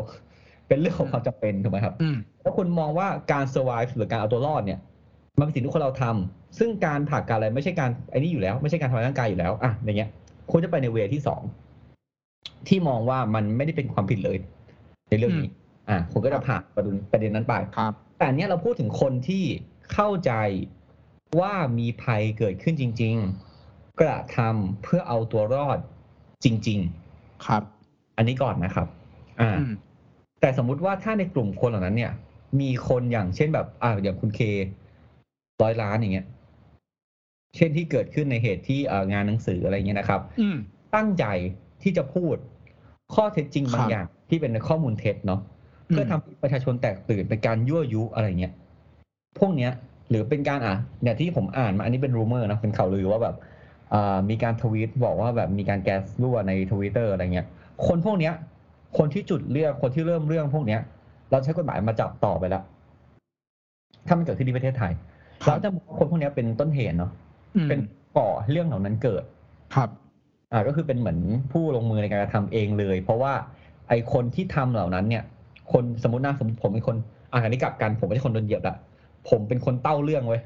[0.67, 4.79] เป็นเรื่องของความจำเป็นถูกไหมครับ อืม ถ้าคุณมองว่าการ survive หรือการเอาตัวรอดเนี่ย
[5.39, 10.09] มันเป็นสิ่งที่คนเราทำซึ่งการผลักการอะไรไม่ใช่การไอ้นี่อยู่แล้ว ไม่ใช่การทำลายร่างกายอยู่แล้วอะอย่างเงี้ย
[10.51, 11.41] คุณจะไปในเวย์ที่สอง
[12.67, 14.37] ที่มองว่ามันไม่ได้เป็นความผิดเลย
[15.09, 15.49] ในเรื่องนี้
[15.89, 19.43] อะคุณก็จะผ่านประเด็นประเด็นนั้นไป ครับ แต่อันเนี้ยเราพูดถึงคนที่
[19.93, 20.31] เข้าใจ
[21.39, 23.15] ว่ามีภัยเกิดขึ้นจริง
[23.57, 25.79] ๆ กระทำเพื่อเอาตัวรอด
[26.43, 26.79] จริง
[27.45, 28.88] ครับๆอันนี้ก่อนนะครับ
[29.41, 29.74] อ่าอืม
[30.41, 32.12] แต่สมมุติว่าถ้าในกลุ่มคนเหล่านั้นเนี่ย
[32.62, 34.39] มีคนอย่างเช่นแบบ อ่า อย่างคุณเค
[35.62, 36.27] ร้อยล้านอย่างเงี้ย
[37.55, 40.57] เช่นที่เกิดขึ้นในเหตุที่เอ่องานหนังสืออะไรเงี้ยนะครับอืม
[40.95, 41.25] ตั้งใจ
[41.81, 42.36] ที่จะพูด
[43.15, 45.41] ข้อเท็จจริงบาคงรับอย่างที่เป็นข้อมูลเท็จเนาะ
[45.87, 48.53] เพื่อทำให้ประชาชนแตกตื่นเป็นการยั่วยุอะไรเงี้ย
[49.39, 49.71] พวกเนี้ย
[50.09, 53.35] หรือเป็นการอะเนี่ยที่ผมอ่านมาอันนี้เป็น rumor นะเป็นข่าวลือว่าแบบ
[53.93, 57.47] อ่ามีการทวีตบอกว่าแบบมีการแก๊สรั่วในทวิตเตอร์อะไรเงี้ย
[57.87, 58.33] คนพวกเนี้ย
[58.97, 60.81] คนที่จุดเรื่องคนที่เริ่มเรื่องพวกเนี้ย
[61.31, 62.63] เราใช้กฎหมายมาจับต่อไปแล้ว
[64.07, 64.93] ถ้ามันเกิดขึ้นที่ประเทศไทย
[65.43, 67.11] ครัเราบจะบอกว่าคนพวกเนี้ยเป็นต้นเหตุเนาะ
[67.55, 67.79] อืมเป็น
[68.17, 69.23] ก่อให้เรื่องเหล่านั้นเกิด
[69.75, 69.89] ครับ
[70.51, 71.19] อ่าก็คือเป็นเหมือน
[71.51, 73.33] ผู้ลงมือในการกระทำเองเลย เพราะว่า
[73.89, 75.23] ไอคนที่ทำเหล่านั้นเนี่ย
[75.72, 76.95] คนสมมตินะสมมติผมเป็นคน
[77.31, 78.75] อ่าอันนี้กลับกัน ผมไม่ใช่คนโดนเหยียบละ
[79.29, 80.41] ผมเป็นคนเต้าเรื่องไว้ย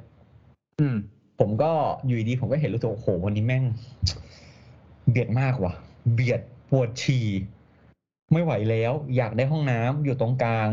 [0.80, 0.96] อืม
[1.40, 1.72] ผมก็
[2.06, 3.64] อยู่ดีๆผมก็เห็นรู้สึกว่าโอ้โหวันนี้แม่ง
[5.10, 5.74] เบียดมากว่ะ
[6.14, 7.28] เบียดปวดฉี่
[8.32, 10.70] ไม่ไหวแล้ว อยากได้ห้องน้ำอยู่ตรงกลาง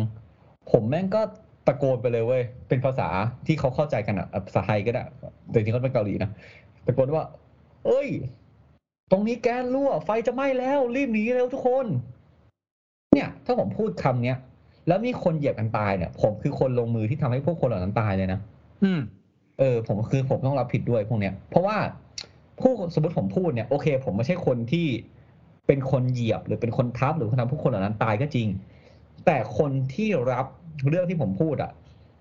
[0.70, 1.20] ผมแม่งก็
[1.66, 3.08] ตะโกนไปเลยเว้ย เป็นภาษา
[3.46, 5.02] ที่เขาเข้าใจกันอะภาษาไทยก็ได้
[5.50, 6.30] แต่จริงๆเขาเป็นเกาหลีนะ
[6.86, 7.24] ตะโกนว่า
[7.86, 8.08] เอ้ย
[9.10, 11.86] ตรงนี้แก๊สรั่ว ไฟจะไหม้แล้ว รีบหนีเร็วทุกคน
[13.16, 14.38] เนี่ยถ้าผมพูดคำเนี้ย
[14.88, 18.40] แล้วมีคนเหยียบกันตายเนี่ย ผมคือคนลงมือที่ทำให้พวกคนเหล่านั้นตายเลยนะ
[18.84, 19.00] อืม
[19.58, 21.76] เออ ผมคือผมต้องรับผิดด้วยพวกเนี้ย เพราะว่า
[22.60, 24.86] ผู้สมมติผมพูดเนี่ยโอเค ผมไม่ใช่คนที่
[25.66, 28.48] เป็นคนเหยียบหรือเป็นคนทับหรือคนทำผู้คนเหล่านั้นตายก็จริง
[29.26, 30.46] แต่คนที่รับ
[30.88, 31.70] เรื่องที่ผมพูดอะ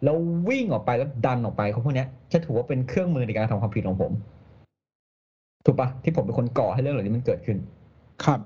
[0.03, 0.15] แล้ว
[0.49, 4.11] วิ่งออกไปแล้วดันออกไปเขาพวกเนี้ยจะถือว่าเป็นเครื่องมือในการทำความผิดของผม
[5.65, 7.57] ถูกปะที่ผมเป็นคนก่อให้เรื่องเหล่านี้มันเกิดขึ้น
[8.25, 8.39] ครับ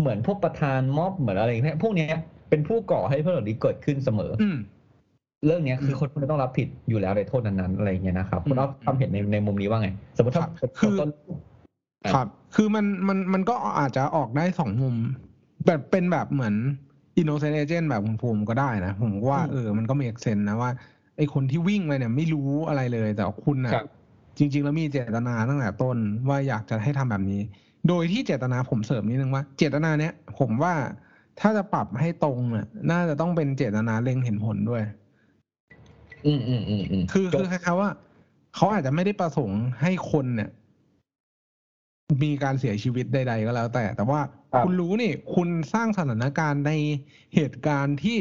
[0.00, 2.10] เหมือนเหมือนพวกประธานม็อบเหมือนอะไรอย่างเงี้ยพวกเนี้ย
[2.50, 4.58] เป็นผู้ก่อให้เรื่องเหล่านี้เกิดขึ้นเสมออืม
[5.46, 11.10] เรื่องเนี้ยคือมคนคนนั้นต้องรับผิดอยู่แล้วในโทษนั้นๆอะไรอย่างเงี้ยนะครับคุณอืมอ๊อฟความเห็นในในมุมนี้ว่าไง สมมติถ้าครับคือต้น
[12.14, 12.26] ครับ
[12.56, 14.94] คือมันมันมันก็อาจจะออกได้สองมุม
[15.66, 16.54] แบบเป็นแบบเหมือน
[17.20, 20.70] innocent agent แบบคุณภูมิก็ได้นะ ผมว่าอืมเออมันก็มีเซนนะว่า
[21.16, 23.86] ไอคนที่วิ่งไปเนี่ยไม่รู้อะไรเลยแต่ว่าคุณครัน่ะบ
[24.38, 25.96] จริง ๆ แล้วมีเจตนาตั้งแต่ต้น
[26.28, 27.40] ว่าอยากจะให้ทำแบบนี้
[27.88, 30.74] โดยที่เจตนาผมเสริมนิดนึงว่า เจตนาเนี้ยผมว่า
[31.40, 34.82] ถ้าจะปรับให้ตรงน่ะ น่าจะต้องเป็นเจตนาเล็งเห็นผลด้วย
[36.26, 37.90] อืมอืมอืมอืมคือคือคล้ายๆว่า
[38.54, 40.50] เขาอาจจะไม่ได้ประสงค์ให้คนเนี่ย
[42.22, 44.20] มีการเสียชีวิตใด ๆ ก็แล้ว แต่ แต่ว่า
[44.52, 46.72] ครับคุณรู้นี่ คุณสร้างสถานการณ์ใน
[47.34, 48.18] เหตุการณ์ที่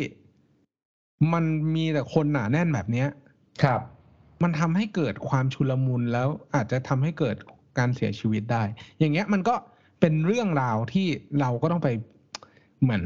[1.34, 3.08] มันมีแต่คนหนาแน่นแบบเนี้ย
[3.64, 3.82] ครับ
[4.44, 7.36] มันทำให้เกิดความชุลมุนแล้วอาจจะทำให้เกิด
[7.80, 8.64] การเสียชีวิตได้
[9.00, 9.56] อย่างเงี้ยมันก็
[10.00, 11.08] เป็นเรื่องราวที่
[11.40, 11.90] เราก็ต้องไป
[12.82, 13.04] เหมือน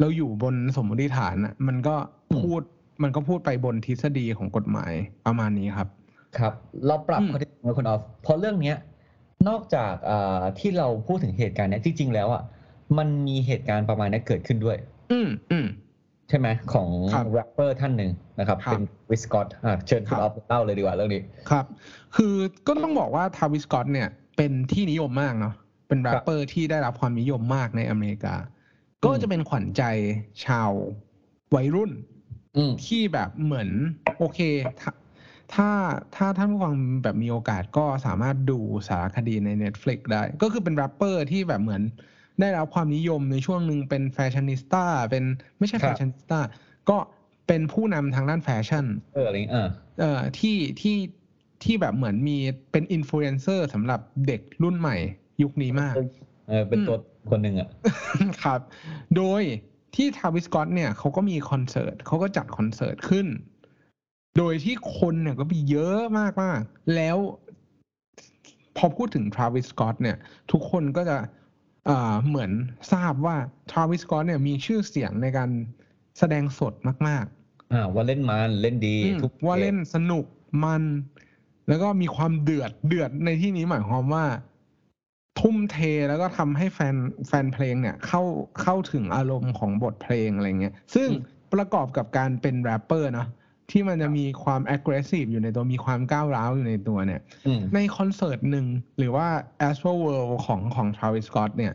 [0.00, 1.96] เราอยู่บนสมมติฐานอะมันก็
[2.42, 2.60] พูด
[3.02, 4.92] มันก็พูดไปบนทฤษฎีของกฎหมาย
[5.26, 5.88] ประมาณนี้ครับ
[6.38, 6.52] ครับ
[6.86, 8.76] เราปรับอืมข้อเท็จจริงไว้คุณออฟเพราะเรื่องเนี้ย
[9.48, 12.42] นอกจากอ่าที่เราพูดถึงเหตุการณ์เนี้ยจริงๆแล้วอะ
[12.98, 14.76] มันมีเหตุการณ์ประมาณนี้เกิดขึ้นด้วย
[15.12, 15.66] อืมอืม
[16.28, 21.64] ใช่ไหมของครับแรปเปอร์ท่านหนึ่งนะครับครับ Travis Scott อ่าเชิญครับคุณออฟเล่าเลยดีกว่าเรื่องนี้ครับ
[22.16, 22.34] คือ
[22.66, 25.54] ก็ต้องบอกว่า Travis Scott เนี่ยเป็นที่นิยมมากเนาะ
[25.88, 28.34] เป็นแรปเปอร์ที่ได้รับความนิยมมากในอเมริกา
[29.04, 29.82] ก็จะเป็นขวัญใจ
[30.44, 30.70] ชาว
[31.54, 31.90] วัยรุ่น
[32.56, 33.68] อืมที่แบบเหมือน
[34.18, 34.40] โอเค
[34.82, 34.92] ถ้า
[35.54, 35.70] ถ้า
[36.16, 41.82] ถ้าท่านผู้ฟังแบบมีโอกาสก็สามารถดูสารคดีใน Netflix ได้ ก็คือเป็นแรปเปอร์ที่แบบเหมือน
[42.40, 45.24] ได้รับความนิยมในช่วงหนึ่งเป็น fashionista เป็น
[45.58, 46.40] ไม่ใช่ครับ fashionista
[46.90, 46.98] ก็
[47.46, 49.68] เป็นผู้นำทางด้านแฟชั่น เอออะไรอย่างเงี้ยอ่า
[50.00, 50.96] เอ่อที่ที่
[51.64, 52.36] ที่แบบเหมือนมี
[52.72, 54.96] เป็นอินฟลูเอนเซอร์สำหรับเด็กรุ่นใหม่
[55.42, 55.94] ยุคนี้มาก
[56.48, 56.96] เออเป็นตัว
[57.30, 57.68] คนหนึ่งอะ
[58.42, 58.60] ครับ
[59.16, 59.42] โดย
[59.94, 63.26] ที่ทาวิสก o อตเนี่ยเขาก็มีคอนเสิร์ตเขาก็จัดคอนเสิร์ตขึ้น
[64.38, 67.18] โดยที่คนเนี่ยก็มีเยอะมากมากๆแล้ว
[68.76, 70.16] พอพูดถึงทราวิสส o อตเนี่ย
[70.52, 71.26] ทุกคนก็จะอ่า
[72.26, 72.50] เหมือน
[72.92, 73.36] ทราบว่า
[73.70, 75.50] ทราวิสส o อตเนี่ยมีชื่อเสียงในการ
[76.18, 76.74] แสดงสด
[77.08, 80.24] มาก ๆ อ่าว่าเล่นมันเล่นดีอืมทุกว่าเล่นสนุก
[80.64, 80.82] มัน
[81.68, 84.24] แล้วก็มีความเดือดเดือดในที่นี้หมายความว่า
[85.40, 85.76] ทุ่มเท
[86.08, 86.96] แล้วก็ทำให้แฟน
[87.28, 88.22] แฟนเพลงเนี่ย เข้า
[88.62, 91.08] เข้าถึงอารมณ์ของบทเพลงอะไรเงี้ย ซึ่ง
[91.54, 93.28] ประกอบกับการเป็นแรปเปอร์เนาะ
[93.70, 98.66] ที่มันจะมีความ aggressive อยู่ในตัวมีความก้าวร้าวอยู่ในตัวเนี่ยอืมในคอนเสิร์ตหนึ่ง
[98.98, 99.28] หรือว่า
[99.68, 101.74] Astro World ของของ Travis Scott เนี่ย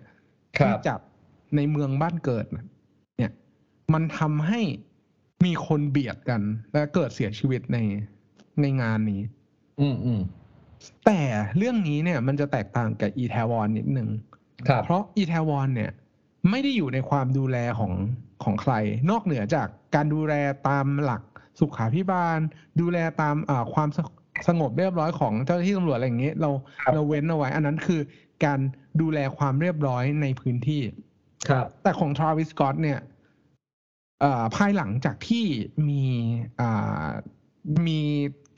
[0.58, 1.00] ครัที่บจัด
[1.56, 2.66] ในเมืองบ้านเกิดน่ะ
[3.18, 3.32] เนี่ย
[3.94, 4.62] มันทำให้
[5.46, 6.42] มีคนเบียดกัน
[6.74, 7.78] และเกิดเสียชีวิตใน
[8.62, 9.22] ในงานนี้
[9.82, 10.22] อืมอืม
[11.06, 11.20] แต่
[11.58, 14.10] เรื่องนี้เนี่ยมันจะแตกต่างกับอีแทวอนนิดนึง
[14.68, 15.92] ครับเพราะอีแทวอนเนี่ย
[16.50, 17.94] ไม่ได้อยู่ในความดูแลของ
[18.44, 18.74] ของใคร
[19.10, 20.34] นอกเหนือจากการดูแล
[20.68, 21.22] ตามหลัก
[21.60, 22.40] สุขาพิบาล
[22.80, 24.00] ดูแลตามอ่าความส
[24.48, 26.50] สงบเรียบร้อยของเจ้าหน้าที่ตำรวจอะไรอย่างเงี้ยเรา
[26.82, 28.02] ครับเราเว้นเอาไว้ อันนั้นคือ
[28.46, 28.60] การ
[29.02, 30.82] ดูแลความเรียบร้อยในพื้นที่
[31.50, 33.00] ครับ แต่ของทราวิส s ก o อตเนี่ย
[34.22, 35.46] เอ่อภายหลังจากที่
[35.90, 36.04] มี
[36.60, 37.08] อ่า
[37.88, 38.02] มี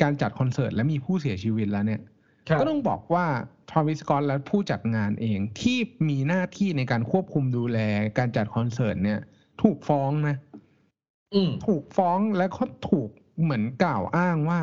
[0.01, 2.01] การจัดคอนเสิร์ตและมีผู้เสียชีวิตแล้วเนี่ย
[2.47, 3.25] ครับก็ต้องบอกว่า
[3.69, 5.77] ทร a วิส s ก o ตและผู้จัดงานเองที่
[6.09, 7.79] มีหน้าที่ในการควบคุมดูแล
[8.17, 9.19] การจัดคอนเสิร์ตเนี่ย
[9.61, 10.44] ถูกฟ้องนะอืม
[11.65, 13.09] ถูกฟ้องและก็ถูก
[13.41, 14.59] เหมือนกล่าวอ้างว่า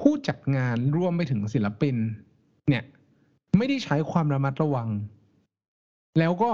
[0.00, 1.96] ผู้จัดงานรวมไปถึงศิลปิน
[2.68, 2.84] เนี่ย
[3.56, 4.88] ไม่ได้ใช้ความระมัดระวัง
[6.18, 6.50] แล้วก็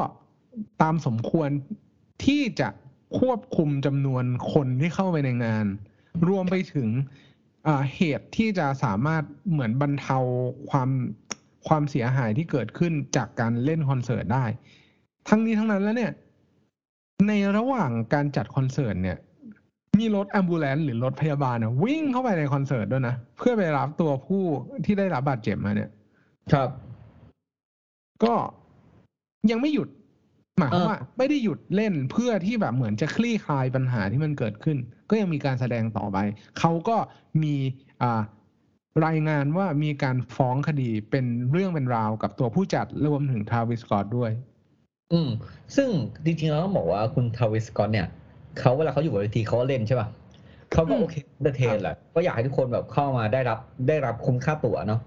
[0.83, 1.49] ตามสมควร
[2.25, 2.69] ที่จะ
[3.19, 5.67] ควบคุมจำนวนคนที่เข้าไปในงาน
[6.29, 6.89] รวมไปถึง
[7.97, 10.19] เหตุที่จะสามารถเหมือนบรรเทา
[10.71, 10.91] ความ
[11.69, 14.45] ความเสียหายที่เกิดขึ้นจากการเล่นคอนเสิร์ตได้
[15.29, 16.13] ทั้งนี้ทั้งนั้นแล้วเนี่ย
[17.27, 19.19] ในระหว่างการจัดคอนเสิร์ตเนี่ย
[19.99, 24.45] มีรถแอมบูเลนหรือรถพยาบาลนะวิ่งเข้าไปในคอนเสิร์ตด้วยนะ เพื่อไปรับตัวผู้
[24.85, 25.91] ที่ได้รับบาดเจ็บมาเนี่ย
[26.53, 26.71] ครับ
[28.25, 28.35] ก็
[29.51, 29.89] ยังไม่หยุด
[30.59, 34.79] หมายความเออว่าไม่ได้หยุดเล่นเพื่อที่แบบเหมือนจะคลี่คลายปัญหาที่มันเกิดขึ้น
[35.11, 36.19] ก็ยังมีการแสดงต่อไป
[36.59, 36.97] เขาก็
[37.43, 37.55] มี
[38.03, 38.21] อ่า
[39.07, 44.31] รายงานว่ามีการฟ้องคดีเป็นเรื่องเป็นราวกับตัวผู้จัดรวมถึงทาวิสกอตด้วย
[45.13, 45.29] อืม
[45.77, 45.89] ซึ่ง
[46.25, 48.07] จริงๆเราต้องบอกว่าคุณทาวิสกอตเนี่ย
[48.59, 50.09] เขาเวลาเขาอยู่บนเวทีเขาก็เล่นใช่ป่ะ
[50.73, 55.01] เขาก็อืมโอเคเดเทนแหละก็อยากให้ทุกคนแบบเข้ามาได้รับได้รับคุ้มค่าตั๋วเนาะ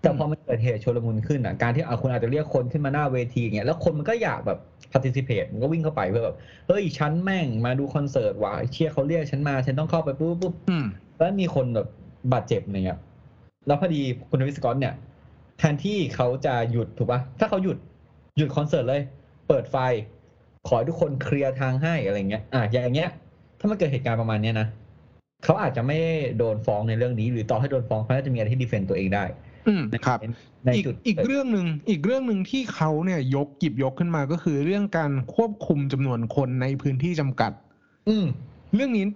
[0.00, 4.58] แต่พอมันเกิดเหตุชุลมุนขึ้นอะการที่อะคุณอาจจะเรียกคนขึ้นมาหน้าเวทีอย่างเงี้ยแล้วคนมันก็อยากแบบ
[4.92, 6.36] participate มันก็วิ่งเข้าไปเพื่อแบบ
[6.68, 11.86] เฮ้ยฉันแม่งมาดูคอนเสิร์ตว่ะไอ้เชี่ยเขาเรียกฉันมาฉันต้องเข้าไปปุ๊บปุ๊บอืมแล้วมีคนแบบ
[12.32, 12.98] บาดเจ็บอะไรเงี้ย
[13.66, 14.94] แล้วพอดีคุณทวิสกอตเนี่ย
[15.58, 17.76] แทนที่เขาจะหยุดถูกปะถ้าเขาหยุด
[18.36, 19.02] หยุดคอนเสิร์ตเลย
[19.48, 19.76] เปิดไฟ
[20.66, 23.10] ขอให้ทุกคนเคลียร์ทางให้อะไรเงี้ย อะอย่างเงี้ย
[23.60, 24.68] ถ้ามันเกิดเหตุการณ์ประมาณเนี้ยนะ
[25.44, 25.98] เขาอาจจะไม่
[26.38, 29.24] โดนฟ้องในเรื่องนี้ หรือต่อให้โดนฟ้องเขาน่าจะมีอะไรที่ดีเฟนต์ตัวเองได้
[29.68, 30.18] อืมครับ
[30.64, 37.52] ในอีกจุดอีกเรื่องหนึ่งอีกเรื่องหนึ่งที่เขาเนี่ยยกหยิบยกขึ้นมาก็คือเรื่องการควบคุมจำนวนคนในพื้นที่จำกัด
[38.08, 38.24] อืม
[38.74, 39.06] เรื่องนี้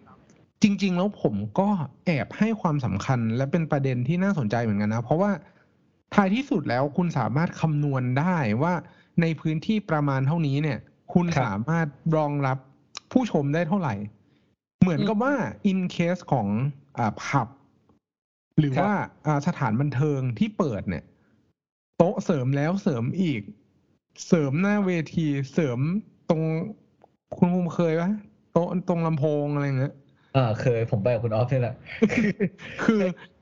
[0.62, 1.68] จริง ๆ แล้วผมก็
[2.06, 5.30] แอบให้ความสำคัญและเป็นประเด็นที่น่าสนใจเหมือนกันนะ เพราะว่า
[6.14, 8.74] ท้ายที่สุดแล้วคุณสามารถคำนวณได้ว่า
[9.20, 10.78] ในพื้นที่ประมาณเท่านี้เนี่ย
[11.12, 12.58] คุณครับสามารถรองรับ
[13.12, 13.94] ผู้ชมได้เท่าไหร่
[14.80, 15.34] เหมือนกับว่า
[15.70, 16.46] in case ของ
[16.98, 17.48] อ่าผับ
[18.58, 18.94] หรือครับว่า
[19.26, 21.04] อ่าสถานบันเทิงที่เปิดเนี่ย
[21.96, 23.42] โต๊ะเสริมแล้วเสริมอีก
[24.26, 25.78] เสริมหน้าเวทีเสริม
[26.28, 26.42] ตรง
[27.36, 28.10] คุณภูมิเคยปะ
[28.52, 29.94] โต๊ะตรงลำโพงอะไรเงี้ย
[30.36, 31.74] อ่าเคยผมไปกับคุณออฟนี่แหละ
[32.12, 32.30] คือ
[32.84, 33.00] คือ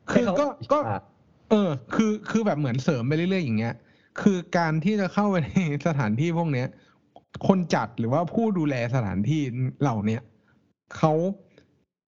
[0.09, 1.03] ให้เขาก็ก็อะ
[1.51, 3.75] เออ คือคือแบบเหมือนเสริมไปเรื่อยๆอย่างเงี้ย
[4.21, 5.51] คือการที่จะเข้าไปใน
[5.87, 6.69] สถานที่พวกเนี้ย
[7.47, 9.43] คนจัดหรือว่าผู้ดูแลสถานที่
[9.81, 10.23] เหล่าเนี้ย
[10.97, 11.13] เขา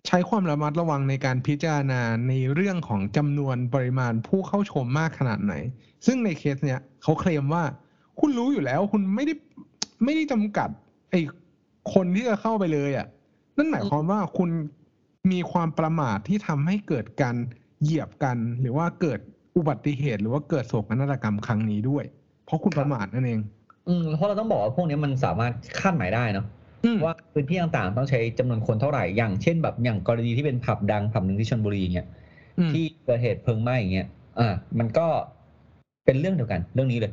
[0.06, 5.54] ใช้ความระมัดระวังในการพิจารณาในเรื่องของจำนวนปริมาณผู้เข้าชมมากขนาดไหน
[6.06, 7.64] ซึ่งในเคสเนี้ยเขาเคลมว่า
[8.20, 9.34] คุณรู้อยู่แล้วคุณไม่ได้
[10.04, 10.68] ไม่ได้จำกัด
[11.10, 11.20] ไอ้
[11.94, 13.06] คนที่จะเข้าไปเลยอะ
[13.56, 14.50] นั่นหมายความว่าคุณ
[15.32, 17.36] มีความประมาทที่ทำให้เกิดการ
[17.82, 19.20] เหยียบกัน หรือว่าเกิด
[19.56, 22.04] อุบัติเหตุหรือว่าเกิดโศกนาฏกรรมครั้งนี้ด้วย
[22.46, 23.40] เพราะคุณประมาทนั่นเอง
[23.88, 26.46] อืมเพราะเราต้องบอกว่าพวกนี้มันสามารถคาดหมายได้เนาะ
[26.84, 32.08] อืมว่าพื้นที่ต่างๆต้องใช้จำนวนคนเท่าไหร่อย่างเช่นแบบอย่างกรณีที่เป็นผับดังผับหนึ่งที่ชลบุรีอย่างเงี้ย
[32.58, 34.08] อืมที่เกิดเหตุเพลิงไหม้อย่างเงี้ย
[34.38, 35.06] อ่ามันก็
[36.04, 37.12] เป็นเรื่องเดียวกันเรื่องนี้เลย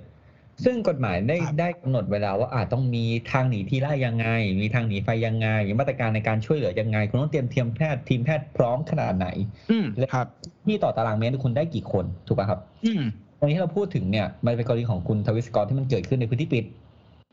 [0.63, 4.28] ซึ่งกฎหมายได้ครับได้กำหนดเวลาว่าอาจต้องมีทางหนีทีไล่ยังไง
[4.62, 9.28] มีทางหนีไฟยังไง มีมาตรการในการช่วยเหลือยังไง คุณต้องเตรียมทีมแพทย์ทีมแพทย์พร้อมขนาดไหน
[9.72, 10.28] อืมครับ
[10.65, 13.02] ที่ต่อตารางเมตรคุณได้กี่คนถูกป่ะครับ อืม
[13.39, 16.65] ตรงนี้ที่เราพูดถึงเนี่ยมันเป็นกรณีของคุณทวิสกอตที่มันเกิดขึ้นในพื้นที่ปิด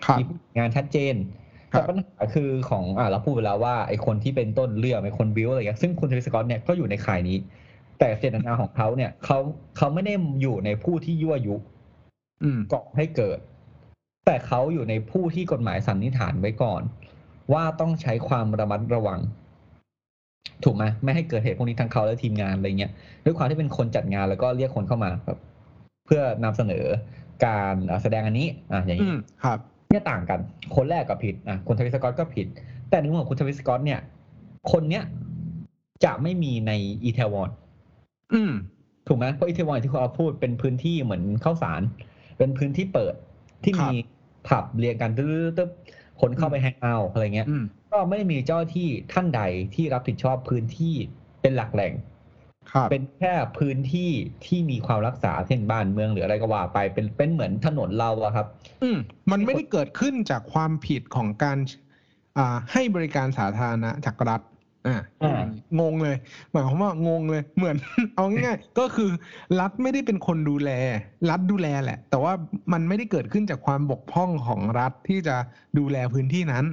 [0.04, 0.24] ครับมี
[0.58, 1.14] งานชัดเจน
[1.72, 7.36] ครับแต่ปัญหาคือของอ่าเราพูดไปแล้วว่าไอ้คนที่เป็นต้นเรื่องไอ้คนบิวอะไรเงี้ยซึ่งคุณทวิสกอตเนี่ยก็อยู่ในข่ายนี้
[7.98, 9.38] แต่เจตนาของเขาเนี่ยเขา
[9.76, 11.73] เขาไม่ได้อยู่ในผู้ที่ยั่วยุอืม
[12.72, 13.38] ก่อให้เกิด
[14.26, 16.82] แต่เขาอยู่ในผู้ที่กฎหมายสันนิษฐานไว้ก่อน
[17.52, 19.20] ว่าต้องใช้ความระมัดระวัง
[20.64, 22.92] ถูกไหมไม่ให้เกิดเหตุพวกนี้ทั้งเขาและทีมงานอะไรเงี้ย
[23.24, 25.38] ด้วยความที่เป็นคนจัดงานแล้วก็เรียกคนเข้ามาแบบ
[26.06, 26.84] เพื่อนำเสนอ
[27.44, 29.58] การอะแสดงอันนี้อะอย่างอืนี้มครับ
[29.90, 30.40] เนี่ยต่างกัน
[30.76, 32.46] คนแรกก็ผิดอะคุณทวิสกอตก็ผิด
[32.90, 34.00] แต่ในมุมของคุณทวิสกอตเนี่ย
[34.72, 35.04] คนเนี้ย
[36.04, 36.72] จะไม่มีใน
[37.04, 37.50] อีเทวอน
[38.34, 38.52] อืม
[39.06, 41.80] ถูกไหมเพราะอีเทวอนที่คุณเอาพูดเป็นพื้นที่เหมือนข้าวสาร
[42.38, 43.14] เป็นพื้นที่เปิด
[43.64, 43.98] ที่ครับมี
[44.48, 49.42] ผับเรียงกันตึ๊บๆๆคนเข้าไปแฮงเอาท์อะไรเงี้ยอืมก็ไม่ได้มีเจ้าหน้าที่ท่านใด
[49.74, 50.94] ที่รับผิดชอบพื้นที่
[51.40, 51.92] เป็นหลักแหล่ง
[52.72, 54.10] ครับเป็นแค่พื้นที่
[54.46, 58.46] ที่มีความรักษาเช่นบ้านเมืองหรืออะไรก็ว่าไปเป็นเป็นเหมือนถนนเราอะครับ
[58.82, 58.98] อืม
[59.30, 61.58] มันไม่ได้เกิดขึ้นจากความผิดของการ
[62.38, 64.40] อ่าให้บริการสาธารณะจากรัฐ
[64.86, 65.42] อ่าอ่า
[65.80, 66.16] งงเลย
[66.50, 67.76] หมายความว่างงเลย เหมือน
[68.16, 69.10] เอาง่ายๆก็คือ
[69.60, 70.70] รัฐไม่ได้เป็นคนดูแล
[71.30, 72.32] รัฐดูแลแหละ แต่ว่า
[72.72, 75.36] มันไม่ได้เกิดขึ้นจากความบกพร่องของรัฐที่จะ
[75.78, 76.64] ดูแลพื้นที่นั้น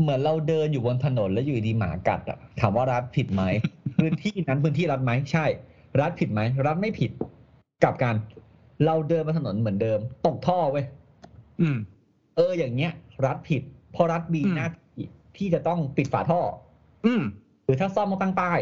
[0.00, 3.42] เหมือนเราเดินอยู่บนถนนแล้วอยู่ดีหมากัดอะถามว่ารัฐผิดไหม
[4.00, 5.46] พื้นที่นั้นพื้นที่รัฐไหมใช่
[6.00, 7.10] รัฐผิดไหมรัฐไม่ผิด
[7.82, 8.14] กลับกัน
[8.86, 10.84] เราเดินบนถนนเหมือนเดิม ตกท่อเว้ย
[11.60, 11.76] อืม
[12.36, 12.92] เอออย่างเงี้ย
[13.26, 13.62] รัฐผิด
[13.92, 15.02] เพราะรัฐมีอืมหน้าที่
[15.36, 16.40] ที่จะต้องปิดฝาท่อ
[17.06, 17.22] อืม
[17.64, 18.60] หรือถ้าซ่อมต้องตั้งป้าย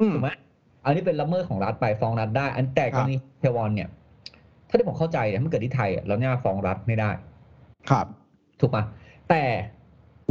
[0.00, 0.30] อืมถูกไหม
[0.84, 3.88] อันนี้เป็นละเมิดของรัฐไปฟ้องรัฐได้ อันแต่คกรัรบณีเทวอนเนี่ย
[4.68, 7.10] ถ้าที่ผมเข้าใจเนี่ยมันเกิดที่ไทยอะเราเนี่ยฟ้องรัฐไม่ได้
[7.90, 8.06] ครับ
[8.60, 8.84] ถูกปะ
[9.30, 9.42] แต่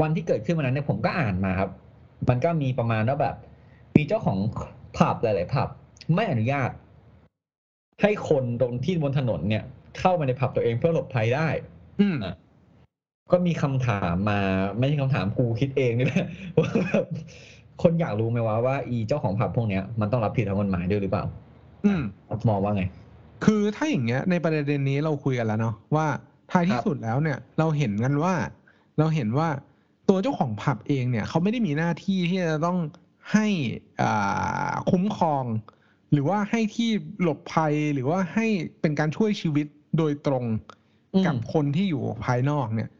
[0.01, 1.69] วันที่เกิดขึ้นวันนั้นเนี่ยผมก็อ่านมาครับ
[2.29, 3.35] มันก็มีประมาณว่าแบบ
[3.95, 4.37] มีเจ้าของ
[4.97, 5.69] ผับหลาย ๆ ผับ
[6.13, 6.69] ไม่อนุญาต
[8.01, 9.63] ให้คนตรงที่บนถนนเนี่ย
[9.99, 11.47] เข้ามาในผับตัวเองเพื่อหลบภัยได้
[12.01, 12.35] อืมอะ
[13.31, 14.39] ก็มีคำถามมา
[14.77, 16.27] ไม่ใช่คำถามกูคิดเองนี่แหละ
[16.59, 17.05] ว่าแบบ
[17.83, 21.25] คนอยากรู้ไหมว่าว่าอีเจ้าของผับพวกเนี้ยมันต้องรับผิดทางกฎหมายด้วยหรือเปล่า
[21.85, 22.01] อืม
[22.49, 22.83] มองว่าไง
[23.45, 26.07] คือถ้าอย่างเงี้ย ในประเด็นนี้เราคุยกันแล้วเนาะว่า
[26.51, 28.33] ท้ายที่ครับสุดแล้วเนี่ย เราเห็นกันว่า
[28.99, 29.49] เราเห็นว่า
[30.09, 32.77] ตัวเจ้าของผับเองเนี่ยเขาไม่ได้มีหน้าที่ที่จะต้อง
[33.33, 33.47] ให้
[34.01, 35.43] อ่าคุ้มครอง
[36.11, 36.89] หรือว่าให้ที่
[37.21, 38.45] หลบภัยหรือว่าให้
[38.81, 40.45] เป็นการช่วยชีวิตโดยตรง
[41.13, 42.96] อืมกับคนที่อยู่ภายนอกเนี่ยครับ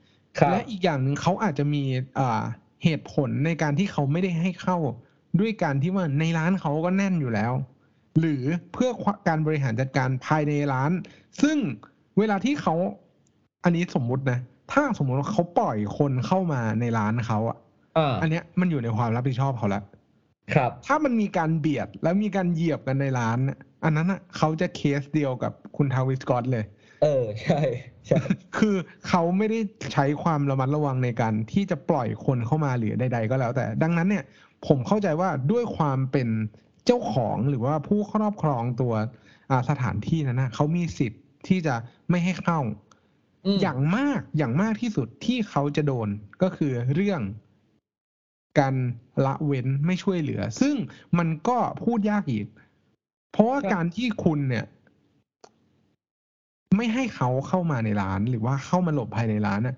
[0.52, 1.84] และอีกอย่างหนึ่งเขาอาจจะมี
[2.20, 2.42] อ่า
[2.84, 4.78] เหตุผลในการที่เขาไม่ได้ให้เข้า
[5.40, 7.54] ด้วยการที่ว่าในร้านเขาก็แน่นอยู่แล้ว
[8.20, 8.90] หรือเพื่อ
[9.28, 10.92] การบริหารจัดการภายในร้าน
[11.42, 11.58] ซึ่ง
[12.18, 12.76] เวลาที่เขา
[13.64, 14.40] อันนี้สมมุตินะ
[14.72, 17.58] ถ้าสมมุติว่าเขาปล่อยคนเข้ามาในร้านเขาอะ
[17.98, 19.84] อ่าอันเนี้ยมันอยู่ในความรับผิดชอบเขาแล้ว
[20.56, 26.64] ครับ ถ้ามันมีการเบียดแล้วมีการเหยียบกันในร้านน่ะอันนั้นอะเขาจะเคสเดียวกับคุณทาวิสกอตเลย
[27.04, 27.97] เออใช่ใช่
[28.58, 28.76] คือ
[29.08, 29.60] เขาไม่ได้
[29.94, 34.24] ใช้ความระมัดระวังในการที่จะปล่อยคนเข้ามาหรือใด ๆ ก็แล้วแต่ ดังนั้นเนี่ย
[34.68, 36.30] ผมเข้าใจว่าด้วยความเป็น
[36.86, 38.94] เจ้าของหรือว่าผู้ครอบครองตัว
[39.52, 41.76] อ่าสถานที่นั้นนะเขามีสิทธิ์ที่จะ
[42.10, 42.66] ไม่ให้เข้าม
[43.62, 46.10] อย่างมากอย่างมากที่สุดที่เขาจะโดน
[46.42, 47.22] ก็คือเรื่อง
[48.60, 48.76] การ
[49.26, 50.76] ละเว้นไม่ช่วยเหลือ ซึ่ง
[51.18, 52.46] มันก็พูดยากอีก
[53.32, 54.66] เพราะว่าการที่คุณเนี่ย
[56.76, 59.76] ไม่ให้เขาเข้ามาในร้าน หรือว่าเข้ามาหลบภายในร้านน่ะ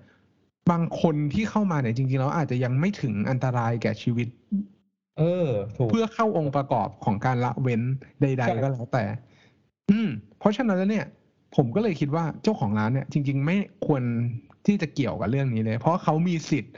[0.70, 4.28] บางคนที่เข้ามาเนี่ยจริงๆแล้วอาจจะยังไม่ถึงอันตรายแก่ชีวิต
[5.18, 7.82] เออ ถูก เพื่อเข้าองค์ประกอบของการละเว้น
[8.20, 9.04] ใดใช่ๆก็แล้วแต่
[9.90, 11.06] อืม เพราะฉะนั้นแล้วเนี่ย
[11.56, 14.02] ผมก็เลยคิดว่าเจ้าของร้านเนี่ย จริง ๆ ไม่ควร
[14.66, 16.74] ที่จะเกี่ยวกับเรื่องนี้เลย เพราะเขามีสิทธิ์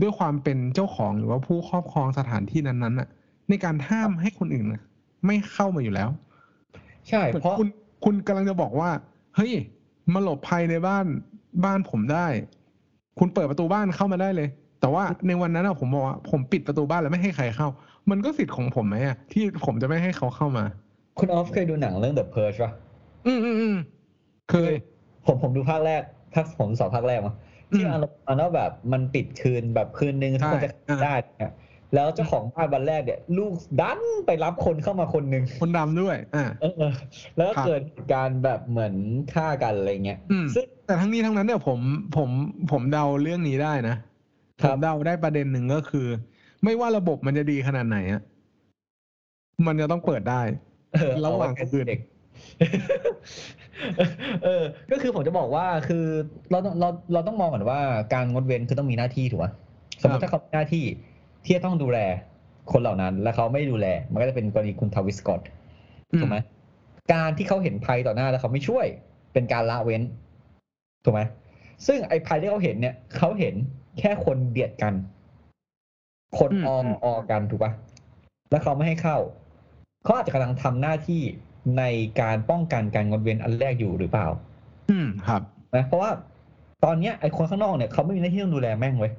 [0.00, 3.08] ด้วยความเป็นเจ้าของหรือว่าผู้ครอบครองสถานที่นั้นๆน่ะ
[3.48, 4.82] ในการห้ามให้คนอื่นน่ะ
[5.26, 6.08] ไม่เข้ามาอยู่แล้ว
[7.08, 7.68] ใช่เหมือนเพราะคุณ
[8.04, 8.90] คุณกำลังจะบอกว่า
[9.38, 9.54] เฮ้ย
[10.14, 11.04] มาหลบภัยในบ้าน
[11.64, 12.26] บ้านผมได้
[13.18, 14.48] คุณเปิดประตูบ้านเข้ามาได้เลย
[14.80, 17.68] แต่ว่าในวันนั้นอะผมบอกว่าผมปิดประตูบ้านแล้วไม่ให้ใครเข้า
[18.10, 20.64] มันก็สิทธิ์ของผมไหมอะที่ผมจะไม่ให้เขาเข้ามา
[21.18, 22.72] คุณออฟเคยดูหนังเรื่อง The Purge ป่ะ
[23.26, 23.76] อืมอืมอืม
[24.50, 24.72] เคย
[25.26, 26.02] ผมผมดูภาคแรก
[26.34, 27.34] ภาคผมดูสองภาคแรกมา
[27.70, 31.52] ที่อืมอารมณ์ประมาณว่าแบบมันปิดคืนแบบคืนนึงทุกคนใช่จะเข้าได้เนี่ย
[31.94, 36.92] แล้วเจ้าของบ้านวันแรกเนี่ยลูกดันไปรับคนเข้ามาคนหนึ่งคนดำด้วยอ่าเออ
[37.36, 38.94] แล้วก็ครับเกิดเหตุการณ์แบบเหมือน
[39.34, 41.78] ฆ่ากันอะไรเงี้ยอืมซึ่งแต่ทั้งนี้ทั้งนั้นเนี่ยผม
[42.16, 42.28] ผม
[42.70, 43.96] ผมเดาเรื่องนี้ได้นะ
[44.62, 46.06] คผรับมเดาได้ประเด็นหนึ่งก็คือ
[46.64, 48.22] ไม่ว่าระบบมันจะดีขนาดไหนอะ
[49.66, 50.40] มันจะต้องเปิดได้
[50.92, 52.00] เออระหว่างเอไคืนเด็ก
[54.44, 56.04] เออ ก็คือผมจะบอกว่าคือ
[56.50, 57.80] เราต้องเราเราต้องมองก่อนว่า
[58.14, 59.46] การงดเว้นคือต้องมีหน้าที่ถูกไหม
[60.02, 60.84] สมมติถ้าเขามีหน้าที่
[61.48, 61.98] ที่จะต้องดูแล
[62.72, 65.40] คนเหล่านั้น แล้วเขาไม่ดูแล มันก็จะเป็นกรณีคุณทาวิสกอต
[66.20, 66.36] ถูกไหม
[67.12, 68.86] การที่เขาเห็นภัยต่อหน้าแล้วเขาไม่ช่วย
[69.32, 70.02] เป็นการละเว้น
[71.04, 71.20] ถูกไหม
[71.86, 73.54] ซึ่งไอ้ภัยที่เขาเห็นเนี่ยเขาเห็น
[73.98, 74.94] แค่คนเบียดกัน
[76.38, 77.72] คนอืมอออืมออกันถูกปะ
[78.50, 79.18] แล้วเขาไม่ให้เข้า
[80.04, 81.22] เขาอาจจะกำลังทำหน้าที่
[81.78, 81.84] ใน
[82.20, 84.26] การป้องกันการงดเว้นอันแรกอยู่หรือเปล่า
[84.90, 85.42] อืมครับ
[85.74, 86.10] นะเพราะว่า
[86.84, 89.12] ตอนเนี้ยไอ้คนข้างนอกเนี่ยเขาไม่มีหน้าที่ต้องดูแลแม่งเว้ย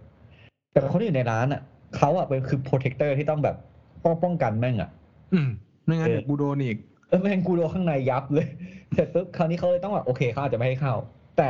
[0.71, 1.61] แต่คนที่อยู่ในร้านอะ
[1.97, 3.55] เขาอะเป็นคือ protector ที่ต้องแบบ
[4.03, 4.89] ป้องป้องกันแม่งอะ
[5.33, 5.49] อืม
[5.85, 8.47] ไม่งั้นเออเดี๋ยวกูโดนอีกเออแม่งกูโดนข้างในยับเลย
[8.93, 10.93] เสร็จปุ๊บคราวนี้เขาเลยต้องแบบโอเคเขาอาจจะไม่ให้เข้า
[11.37, 11.49] แต่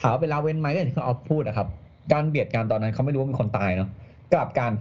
[0.00, 1.68] ถามว่าเป็นลาเว้นไหมก็อย่างที่เขาเอาพูดนะครับ
[2.12, 3.88] การเบียดกันตอนนั้นเขาไม่รู้ว่ามีคนตายเนาะ
[4.34, 4.72] กลับกัน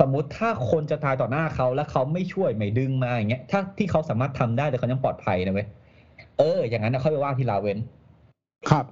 [0.00, 5.66] สมมุติถ้าคนจะตายต่อหน้าเขาแล้วเขาไม่ช่วยไม่ดึงมาอย่างเงี้ยถ้าที่เขาสามารถทำได้แต่เขายังปลอดภัยนะเว้ย
[6.38, 7.78] เออ อย่างนั้นนะเขาไปว่าที่ลาเว้น
[8.70, 8.84] ครับ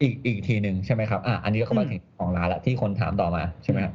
[0.00, 3.94] อีกอีกทีหนึ่งใช่ไหมครับ อะอันนี้ก็มาอืมถึงของร้านละที่คนถามต่อมาใช่ไหมครับ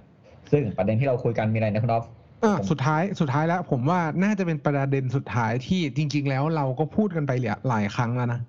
[0.52, 2.06] ซึ่งประเด็นที่เราคุยกันมีอะไรนะคุณอ๊อฟ
[2.44, 7.32] อะผมสุดท้ายสุดท้ายแล้ว ผมว่าน่าจะเป็นประเด็นสุดท้ายที่จริง ๆ แล้วเราก็พูดกันไป
[7.70, 8.40] หลายครั้งแล้วนะ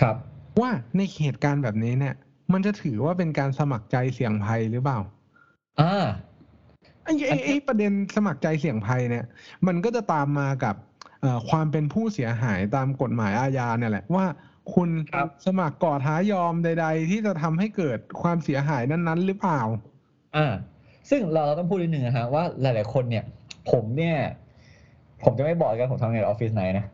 [0.00, 0.16] ครับ
[0.60, 2.14] ว่าในเหตุการณ์แบบนี้เนี่ย
[2.52, 4.98] มันจะถือว่าเป็นการสมัครใจเสี่ยงภัยหรือเปล่า
[5.80, 6.04] อ่า
[7.04, 9.24] ไอ้ไอ้ไอ้ประเด็นสมัครใจเสี่ยงภัยเนี่ย
[9.66, 10.74] มันก็จะตามมากับ
[11.20, 14.26] เอ่อความเป็นผู้เสียหายตามกฎหมายอาญาเนี่ยแหละว่า
[14.74, 19.60] คุณครับสมัครก่อท้ายอมใด ๆ ที่จะทำให้เกิดความเสียหายนั้น ๆ หรือเปล่า
[20.36, 20.52] อ่า
[21.08, 23.24] ซึ่งเราเราต้องพูดนิดนึงนะฮะว่าหลาย ๆ คนเนี่ย
[23.70, 24.16] ผมเนี่ย
[25.24, 26.84] ผมจะไม่บอกกันผมทำงานออฟฟิศไหนนะ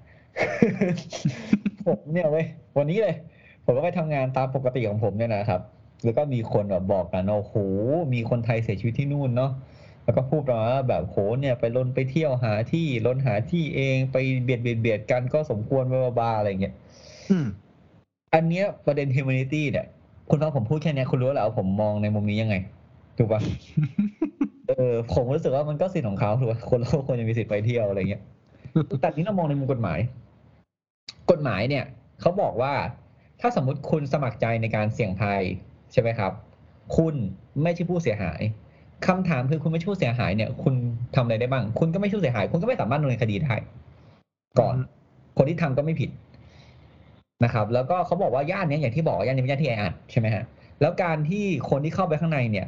[1.86, 2.46] ผมเนี่ยเว้ย
[2.78, 3.16] วันนี้เลย
[3.64, 5.60] ผมก็ไปทำงานตามปกติของผมเนี่ยนะครับ
[6.04, 7.56] แล้วก็มีคนแบบบอกกันว่าโอ้โห
[8.14, 9.50] มีคนไทยเสียชีวิตที่นู่นเนาะ
[10.04, 16.74] แล้วก็พูดมาว่าแบบโหเนี่ยไปลนไปเที่ยวหาที่ลนหาที่เองไปเบียดเบียดเบียดกันก็สมควรบลาบลาอะไรเงี้ย
[17.30, 17.46] อืม
[18.34, 19.86] อันเนี้ยประเด็น humanity เนี่ย
[20.30, 22.56] คุณฟังผมพูดแค่เนี้ยคุณรู้แล้วว่าผมมองในมุมนี้ยังไง
[23.18, 23.40] ถูกปะ
[24.68, 28.22] เออผมรู้สึกว่ามันก็สิทธิ์ของเขาถูกปะคนเราควรจะมีสิทธิ์ไปเที่ยวอะไรเงี้ย
[29.00, 29.98] แต่นี้เรามองในมุมกฎหมาย
[31.30, 31.84] กฎหมายเนี่ย
[32.20, 32.72] เขาบอกว่า
[33.40, 35.42] ถ้าสมมุติคุณสมัครใจในการเสี่ยงภัย
[35.92, 36.32] ใช่ไหมครับ
[36.96, 37.14] คุณ
[37.62, 38.40] ไม่ใช่ผู้เสียหาย
[39.06, 40.74] คำถามคือคุณไม่ใช่ผู้เสียหายเนี่ย คุณ
[41.14, 43.54] ทำอะไรได้บ้าง คุณก็ไม่ใช่ผู้เสียหาย คุณก็ไม่สามารถดำเนินคดีได้
[44.58, 44.86] ก่อนอืม
[45.38, 46.10] คนที่ทำก็ไม่ผิด
[47.44, 50.44] นะครับ แล้วก็เขาบอกว่าย่านเนี้ยอย่างที่บอกว่าย่านนี้เป็นย่านที่แออัดใช่ไหมฮะ
[50.80, 52.66] แล้วการที่คนที่เข้าไปข้างในเนี่ย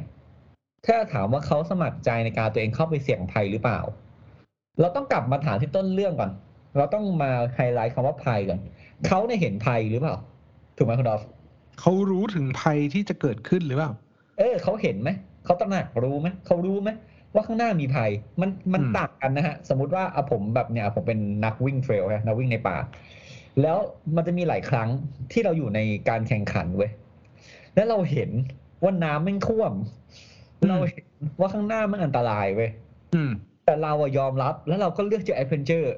[0.85, 3.79] ถ้าถามว่าเขาสมัครใจในการตัวเองเข้าไปเสี่ยงภัยหรือเปล่า
[4.79, 6.31] เราต้องกลับมาถามที่ต้นเรื่องก่อน
[6.77, 8.59] เราต้องมาไฮไลท์คำว่าภัยก่อน
[9.07, 10.15] เขาเนี่ยเห็นภัยหรือเปล่า
[10.77, 11.21] ถูกไหมคุณดอฟ
[11.79, 13.91] เขารู้ถึงภัยที่จะเกิดขึ้นหรือเปล่า
[14.37, 15.09] เออเขาเห็นไหม
[15.45, 16.89] เขาตระหนักรู้ไหมเขารู้ไหม
[17.33, 18.09] ว่าข้างหน้ามีภัย
[18.41, 22.77] มันมันอืมต่างกันนะฮะ สมมติว่าเอาผมแบบเนี่ยผมเป็นนักวิ่งเทรลนะนักวิ่งในป่า
[23.61, 23.77] แล้ว
[24.15, 24.89] มันจะมีหลายครั้ง
[25.31, 26.91] ที่เราอยู่ในการแข่งขันเว้ย
[27.75, 28.29] แล้วเราเห็น
[28.83, 29.73] ว่าน้ำมันท่วม
[30.67, 31.05] เราเห็น
[31.39, 32.69] ว่าข้างหน้ามันอันตรายเว้ย
[33.15, 33.31] อืม
[33.65, 35.93] แต่เราอะยอมรับ แล้วเราก็เลือกจะแอดเวนเจอร์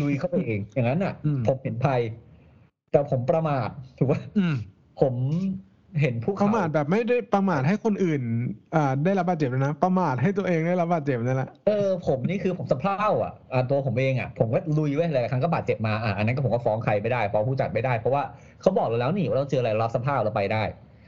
[0.00, 2.00] ลุยเข้าไปเองอย่างนั้นอะอืมผมเห็นภัย
[2.92, 4.54] แต่ผมประมาทถูกป่ะอืม
[5.00, 5.14] ผม
[6.00, 8.22] เห็นภูปเขาระมาทแบบไม่ได้ประมาทให้คนอื่น
[8.74, 18.22] อ่า ได้รับบาดเจ็บนะ ประมาทให้ตัวเองได้รับบาดเจ็บนั่นแหละเออผมนี่คือผมสะเพร่าอะอ่าตัวผมเองอะผมก็ลุยไว้หลายๆครั้งก็บาดเจ็บมาอะอันนั้นก็ผมก็ฟ้องใครไม่ได้ฟ้องผู้จัดไม่ได้เพราะว่า
[18.60, 20.62] เขาบอกเราแล้วนี่ว่าเราเจออะไรเรารับสภาพเราไปได้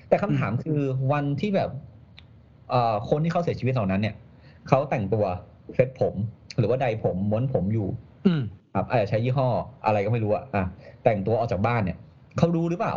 [0.09, 0.81] แต่คำถามคือ
[1.13, 1.94] วันที่แบบเอ่อ
[3.09, 4.15] คนที่เขาเสียชีวิตเหล่านั้นเนี่ย
[4.69, 5.25] เขาแต่งตัว
[5.75, 6.15] เฟซผม
[6.59, 7.89] หรือว่าใดผมม้วนผมอยู่
[8.27, 8.43] อืม
[8.75, 9.49] ครับอาจจะใช้ยี่ห้อ
[9.87, 10.65] อะไรก็ไม่รู้อะอะ
[11.05, 11.97] แต่งตัวออกจากบ้านเนี่ย
[12.39, 12.95] เขารู้หรือเปล่า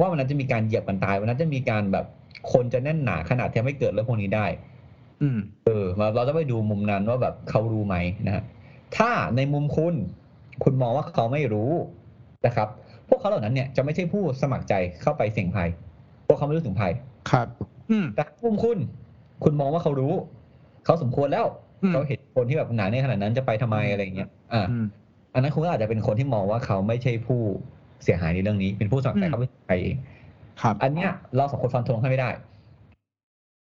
[0.00, 2.06] ว่าวันนั้นจะมีการเหยียบกันตายวันนั้นจะมีการแบบ
[2.52, 4.46] คนจะแน่นหนาขนาดที่ทำให้เกิดเรื่องพวกนี้ได้
[5.22, 8.42] อืม เออมาเราต้องไปดูมุมนั้นว่าแบบเขารู้ไหมนะฮะ
[8.96, 9.94] ถ้าในมุมคุณ
[10.64, 11.72] คุณมองว่าเขาไม่รู้
[12.46, 12.68] นะครับ
[13.08, 15.68] พวกเขาเหล่านั้นเนี่ยจะไม่ใช่ผู้สมัครใจเข้าไปเสี่ยงภัย
[16.26, 16.92] พวกเขาไม่รู้ถึงภัย
[17.30, 17.68] ครับอืม
[18.14, 18.78] แต่มุมคุณ
[19.44, 20.12] คุณมองว่าเขารู้
[20.84, 21.46] เขาสมควรแล้ว
[21.82, 24.84] อืมเขาเห็นคนที่แบบหนาในขนาดนั้นจะไปทำไมอะไรอย่างเงี้ยอ่าอืม
[25.34, 27.40] อันนั้นคุณก็อาจจะเป็นคนที่มองว่าเขาไม่ใช่ผู้
[28.04, 29.96] เสียหายในเรื่องนี้ เป็นผู้สมัครใจอืมเข้าไปเสี่ยงภัยเอง
[30.62, 32.30] ครับอันเนี้ยเราสองคนฟันธงให้ไม่ได้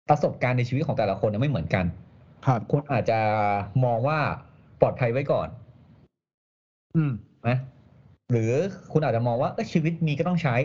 [0.10, 1.86] ประสบการณ์ในชีวิตของแต่ละคนเนี่ยไม่เหมือนกัน
[2.45, 3.19] ครับคุณอาจจะ
[3.86, 4.19] มองว่า
[4.82, 5.47] ปลอดภัยไว้ก่อน
[6.95, 7.12] อืม
[7.47, 7.58] นะ
[8.32, 8.51] หรือ
[8.91, 10.55] คุณอาจจะมองว่าเอ้ยชีวิตมีก็ต้องใช้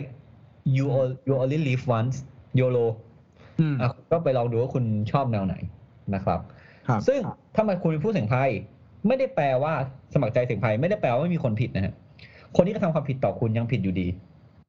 [0.75, 2.15] you all- you only live once
[2.59, 3.14] YOLO อืมอะคุณ
[4.11, 5.55] ก็ไปลองดูว่าคุณชอบแนวไหน
[6.15, 6.39] นะครับ
[6.87, 7.19] ครับซึ่ง
[7.55, 8.49] ถ้ามาคุณเป็นผู้เสี่ยงภัย
[9.07, 9.73] ไม่ได้แปลว่า
[10.13, 11.93] สมัครใจเสี่ยงภัย ไม่ได้แปลว่าไม่มีคนผิดนะฮะ
[12.55, 14.07] คนที่กระทำความผิดต่อคุณยังผิดอยู่ดี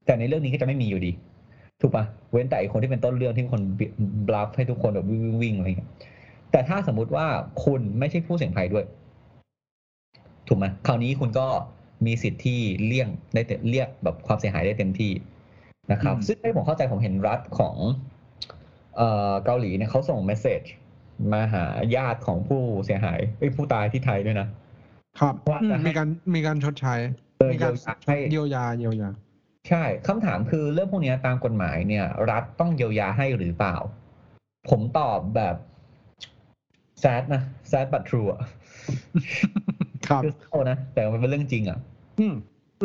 [0.07, 1.13] แต่ในเรื่องนี้ก็จะไม่มีอยู่ดี
[1.81, 3.63] ถูกปะเว้นแต่ไอ้คนที่เป็นต้นเรื่องที่เป็นคน
[4.29, 5.91] บลัฟให้ทุกคนแบบวิ่งวิ่งๆอะไรอย่างเงี้ย
[6.51, 7.27] แต่ถ้าสมมุติว่า
[7.65, 8.85] คุณไม่ใช่ผู้เสี่ยงภัยด้วย
[10.49, 11.47] ถูกไหมคราวนี้คุณก็
[12.07, 15.13] มีสิทธิ์ที่เลี่ยงได้เต็มเรียกแบบความเสียหายได้เต็มที่
[15.93, 17.75] นะครับอืมซึ่งให้ผมเข้าใจผมเห็นรัฐของ
[18.97, 20.63] เอ่อเกาหลีเนี่ยเขาส่งเมสเซจ
[21.33, 21.65] มาหา
[21.97, 24.49] ญาติของผู้เสียหายเอ้ยผู้ตายที่ไทยด้วยนะ
[25.21, 26.95] ครับว่าอืมจะให้มีการมีการชดใช้
[27.39, 29.11] เออมีการเยียวยาให้เยียวยาเยียวยา
[29.69, 33.77] ใช่คำถามคือเรื่องพวกเนี้ยตามกฎหมายเนี่ย รัฐต้องเยียวยาให้หรือเปล่า
[34.71, 35.57] ผมตอบแบบ
[37.01, 38.41] แซดนะแซดบัตทรูอะ
[40.09, 41.79] ครับคือเศร้านะแต่มันเป็นเรื่องจริงอะ
[42.21, 42.35] อืม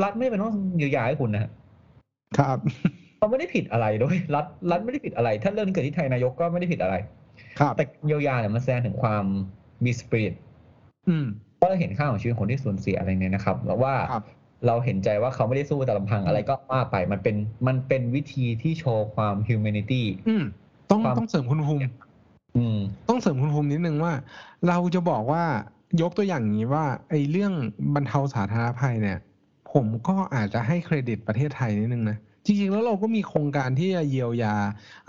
[0.03, 1.51] รัฐไม่เป็นต้องเยียวยาให้คุณนะฮะ
[2.39, 2.57] ครับ
[3.21, 6.95] เขาไม่ได้ผิดอะไรด้วยรัฐรัฐไม่ได้ผิดอะไร ถ้าเรื่องนี้เกิดที่ไทยนายกก็ไม่ได้ผิดอะไร
[7.59, 9.23] ครับ แต่เยียวยาเนี่ยมันแสดงถึงความ
[9.85, 10.33] มีสปิริต
[11.07, 11.25] อืม
[11.57, 14.23] เพราะเราเห็นค่าของชีวิตคนที่สูญเสียอะไรเนี่ยนะครับแล้วว่าครับ
[14.67, 17.35] เราเห็นใจว่าเขาไม่ได้สู้แต่ลำพังอะไรก็ว่าไปมันเป็น
[17.67, 20.43] มันเป็นวิธีที่โชว์ความ humanity อืม
[20.91, 21.81] ต้องความต้องเสริมคุณภูมิ
[22.57, 22.77] อืม
[23.09, 24.13] ต้องเสริมคุณภูมินิดนึงว่า
[24.67, 25.43] เราจะบอกว่า
[26.01, 27.53] ยกตัวอย่างนี้ว่าไอ้เรื่อง
[27.95, 29.17] บรรเทาสาธารณภัยเนี่ย
[29.73, 34.55] ผมก็อาจจะให้เครดิตประเทศไทยนิดนึงนะ จริงๆ แล้วเราก็มีโครงการที่จะเยียวยา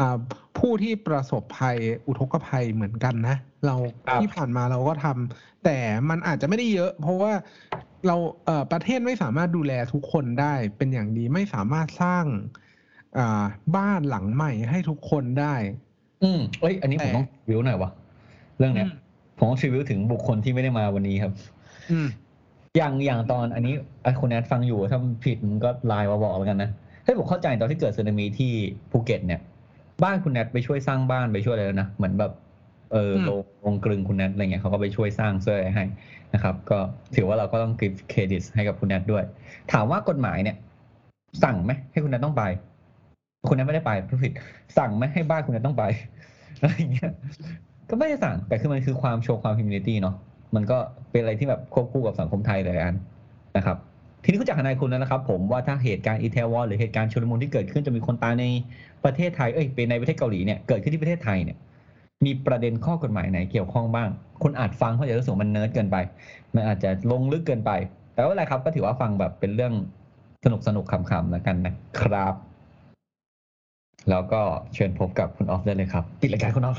[0.01, 0.16] อ่า
[0.59, 1.76] ผู้ที่ประสบภัย
[2.07, 3.76] อุทกภัยเหมือนกันนะ เรา
[4.07, 5.78] ครับที่ผ่านมาเราก็ทำแต่
[6.09, 7.33] มันอาจจะไม่ได้เยอะ เพราะว่า
[8.07, 12.24] เราเอ่อประเทศไม่สามารถดูแลทุกคนได้เป็นอย่างดีไม่สามารถสร้าง
[13.18, 13.45] อ่า
[13.76, 15.55] บ้านหลังใหม่ให้ทุกคนได้
[16.22, 17.91] อืมเอ้ย อันนี้ผมแต่ต้องวิวหน่อยวะ
[18.59, 18.95] เรื่องเนี้ยอืม
[19.39, 21.33] ผมต้องวิวถึงบุคคลที่ไม่ได้มาวันนี้ครับ
[21.91, 22.09] อืม
[22.76, 26.70] อย่างอย่างตอนอันนี้ไอ้คุณแอดฟังอยู่ถ้าผิดมันก็ไลน์มาบอกแล้วกันนะ
[27.05, 28.53] ให้ผมเข้าใจตอนที่เกิดสึนามิที่
[28.90, 29.40] ภูเก็ตเนี่ย
[30.05, 32.32] บ้านคุณแอดไปช่วยสร้างบ้านไปช่วยอะไรแล้วนะเหมือนแบบ
[32.92, 35.84] เอออืมลงลงกลึงคุณแนทอะไรเงี้ยเขาก็ไปช่วยสร้างเสื้อให้
[36.34, 36.78] นะครับ ก็
[37.14, 39.24] ถือว่าเราก็ต้องกิฟเครดิตให้กับคุณแนทด้วย
[39.72, 40.57] ถามว่ากฎหมายเนี่ย
[41.44, 42.42] สั่งไหมให้คุณแนทต้องไป
[43.48, 44.32] คุณแนทไม่ได้ไปผู้ผิด
[44.78, 45.84] สั่งไหมให้บ้านคุณแนทต้องไป
[46.61, 47.12] อะไรเงี้ย
[47.90, 50.14] ก็ไม่ได้สั่งแต่คือมันคือความโชว์ความ humility เนาะ
[50.55, 50.78] มันก็
[51.11, 52.96] เป็นอะไรที่แบบควบคู่กับสังคมไทยหลายๆอัน
[53.57, 53.76] นะครับ
[54.25, 58.45] ทีนี้คุณจากทนายคุณแล้วนะครับ ผมว่าถ้าเหตุการณ์อิแทวอนหรือเหตุการณ์ชุลมุนที่เกิดขึ้นจะมีคนตายใน
[59.05, 61.57] ประเทศไทยเอ้ยเป็นในประเทศเกาหลีเนี่ยเกิดขึ้นที่ประเทศไทยเนี่ย
[62.25, 64.09] มีประเด็นข้อกฎหมายไหนเกี่ยวข้องบ้าง
[64.43, 65.97] คุณอาจฟังเพราะจะรู้สึกมันเนิร์ดเกินไป
[66.55, 67.70] มันอาจจะลงลึกเกินไป
[68.14, 69.73] แต่ว่าอะไรครับ ก็ถือว่าฟังแบบเป็นเรื่อง
[70.45, 72.35] สนุกสนุกขำๆแล้วกันนะครับ
[74.11, 74.41] แล้วก็
[74.75, 76.79] เชิญพบกับคุณออฟได้เลยครับปิดรายการคุณออฟ